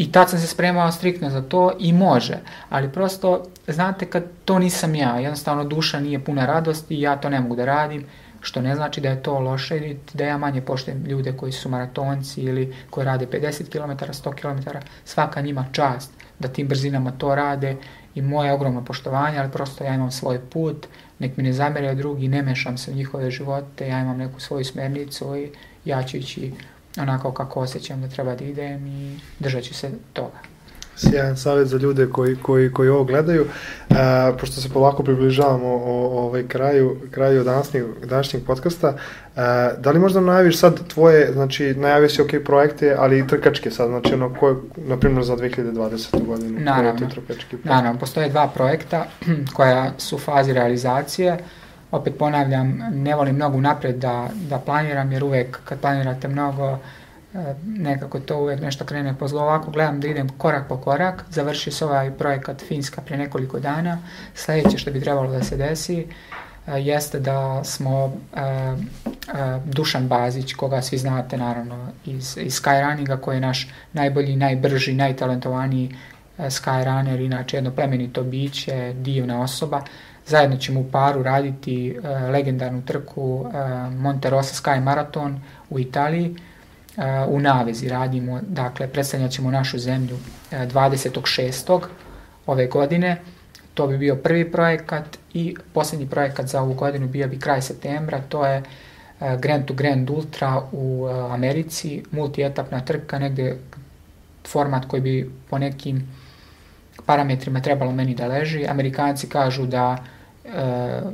[0.00, 2.38] I tad sam se spremao striktno za to i može,
[2.68, 7.28] ali prosto, znate, kad to nisam ja, jednostavno duša nije puna radosti i ja to
[7.28, 8.06] ne mogu da radim,
[8.40, 11.68] što ne znači da je to loše ili da ja manje poštem ljude koji su
[11.68, 14.70] maratonci ili koji rade 50 km, 100 km,
[15.04, 17.76] svaka njima čast da tim brzinama to rade
[18.14, 20.86] i moje ogromno poštovanje, ali prosto ja imam svoj put,
[21.18, 24.64] nek mi ne zameraju drugi, ne mešam se u njihove živote, ja imam neku svoju
[24.64, 25.50] smernicu i
[25.84, 26.52] ja ću ići
[26.98, 30.38] onako kako osjećam da treba da idem i držat ću se toga.
[30.96, 33.46] Sjajan savjet za ljude koji, koji, koji ovo gledaju.
[33.90, 33.94] E,
[34.40, 39.40] pošto se polako približavamo o, o ovaj kraju, kraju današnjeg, današnjeg podcasta, e,
[39.78, 43.88] da li možda najaviš sad tvoje, znači najavio si ok projekte, ali i trkačke sad,
[43.88, 46.26] znači ono koje, na primjer za 2020.
[46.26, 46.60] godinu?
[46.60, 47.08] Naravno,
[47.64, 49.06] naravno, postoje dva projekta
[49.56, 51.38] koja su u fazi realizacije.
[51.90, 56.78] Opet ponavljam, ne volim mnogo napred da, da planiram, jer uvek kad planirate mnogo,
[57.34, 59.42] e, nekako to uvek nešto krene po zlo.
[59.42, 63.98] Ovako gledam da idem korak po korak, završi se ovaj projekat Finska pre nekoliko dana.
[64.34, 66.06] Sledeće što bi trebalo da se desi
[66.66, 68.40] e, jeste da smo e,
[69.64, 75.96] Dušan Bazić, koga svi znate naravno iz, iz Skyrunninga, koji je naš najbolji, najbrži, najtalentovaniji
[76.38, 79.82] Skyrunner, inače jedno plemenito biće, divna osoba,
[80.30, 83.52] Zajedno ćemo u paru raditi uh, legendarnu trku uh,
[83.92, 86.30] Monte Rosa Sky Marathon u Italiji.
[86.96, 91.80] Uh, u navezi radimo, dakle, predstavljat ćemo našu zemlju uh, 26.
[92.46, 93.16] ove godine.
[93.74, 98.20] To bi bio prvi projekat i poslednji projekat za ovu godinu bio bi kraj septembra,
[98.28, 103.56] to je uh, Grand to Grand Ultra u uh, Americi, multietapna trka, negde
[104.48, 106.08] format koji bi po nekim
[107.06, 108.66] parametrima trebalo meni da leži.
[108.66, 110.19] Amerikanci kažu da e,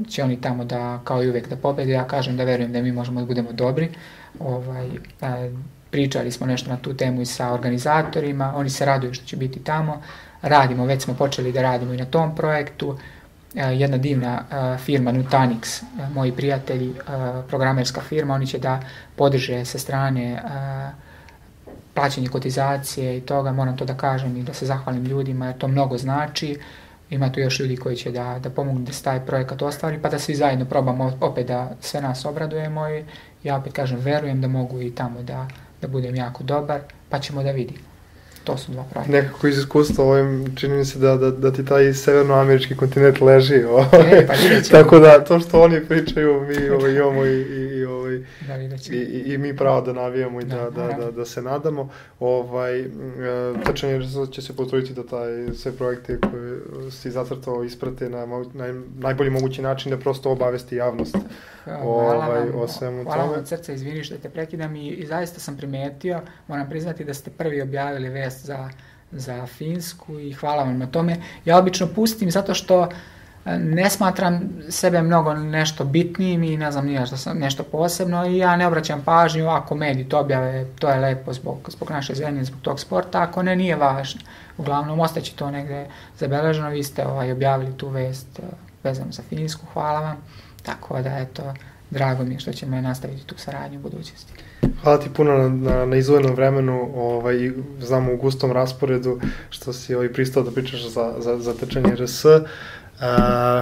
[0.08, 1.92] će oni tamo da, kao i uvek, da pobede.
[1.92, 3.88] Ja kažem da verujem da mi možemo da budemo dobri.
[4.38, 5.50] Ovaj, e,
[5.90, 9.64] pričali smo nešto na tu temu i sa organizatorima, oni se raduju što će biti
[9.64, 10.02] tamo.
[10.42, 12.98] Radimo, već smo počeli da radimo i na tom projektu.
[13.54, 16.94] E, jedna divna e, firma Nutanix, e, moji prijatelji, e,
[17.48, 18.80] programerska firma, oni će da
[19.16, 20.40] podrže sa strane e,
[21.94, 25.68] plaćanje kotizacije i toga, moram to da kažem i da se zahvalim ljudima, jer to
[25.68, 26.58] mnogo znači.
[27.10, 30.08] Ima tu još ljudi koji će da, da pomognu da se taj projekat ostvari, pa
[30.08, 33.04] da svi zajedno probamo opet da sve nas obradujemo i
[33.42, 35.48] ja opet kažem, verujem da mogu i tamo da,
[35.80, 37.95] da budem jako dobar, pa ćemo da vidimo.
[38.46, 39.12] To su dva projekta.
[39.12, 43.64] Nekako iz iskustva ovim, čini mi se da, da, da ti taj severnoamerički kontinent leži.
[43.64, 44.18] Ovaj.
[44.18, 44.34] E, pa
[44.78, 48.96] Tako da, to što oni pričaju, mi ovaj, imamo i, i, i, ovaj, da, i,
[48.96, 51.88] i, i mi pravo da navijamo i da, da, da, da, da se nadamo.
[52.20, 52.86] Ovaj, e,
[53.64, 53.90] tačan
[54.30, 59.62] će se potruditi da taj, sve projekte koje si zacrtao isprate na naj, najbolji mogući
[59.62, 61.16] način da prosto obavesti javnost
[61.66, 63.24] ovaj, vam, o svemu hvala tome.
[63.24, 67.14] Hvala vam srca, izvini što te prekidam i, i zaista sam primetio, moram priznati da
[67.14, 68.70] ste prvi objavili vest za,
[69.12, 71.16] za Finsku i hvala vam na tome.
[71.44, 72.88] Ja obično pustim zato što
[73.44, 78.26] e, ne smatram sebe mnogo nešto bitnijim i ne znam nije što sam nešto posebno
[78.26, 82.14] i ja ne obraćam pažnju ako mediji to objave, to je lepo zbog, zbog naše
[82.14, 84.20] zemlje, zbog tog sporta, ako ne, nije važno.
[84.58, 85.86] Uglavnom, ostaće to negde
[86.18, 88.42] zabeleženo, vi ste ovaj, objavili tu vest e,
[88.84, 90.16] vezano za Finsku, hvala vam.
[90.62, 91.54] Tako da, eto,
[91.90, 94.32] drago mi je što ćemo nastaviti tu saradnju u budućnosti.
[94.82, 97.50] Hvala ti puno na, na, na izvojenom vremenu, ovaj,
[97.80, 102.24] znamo u gustom rasporedu, što si ovaj, pristao da pričaš za, za, za trčanje RS.
[102.24, 102.32] Uh,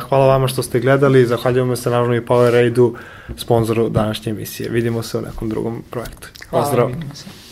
[0.09, 2.95] hvala vama što ste gledali, zahvaljujemo se naravno i Power Raidu,
[3.37, 4.69] sponzoru današnje emisije.
[4.69, 6.29] Vidimo se u nekom drugom projektu.
[6.51, 6.87] Pozdrav!
[6.87, 7.44] Hvala, vidimo se.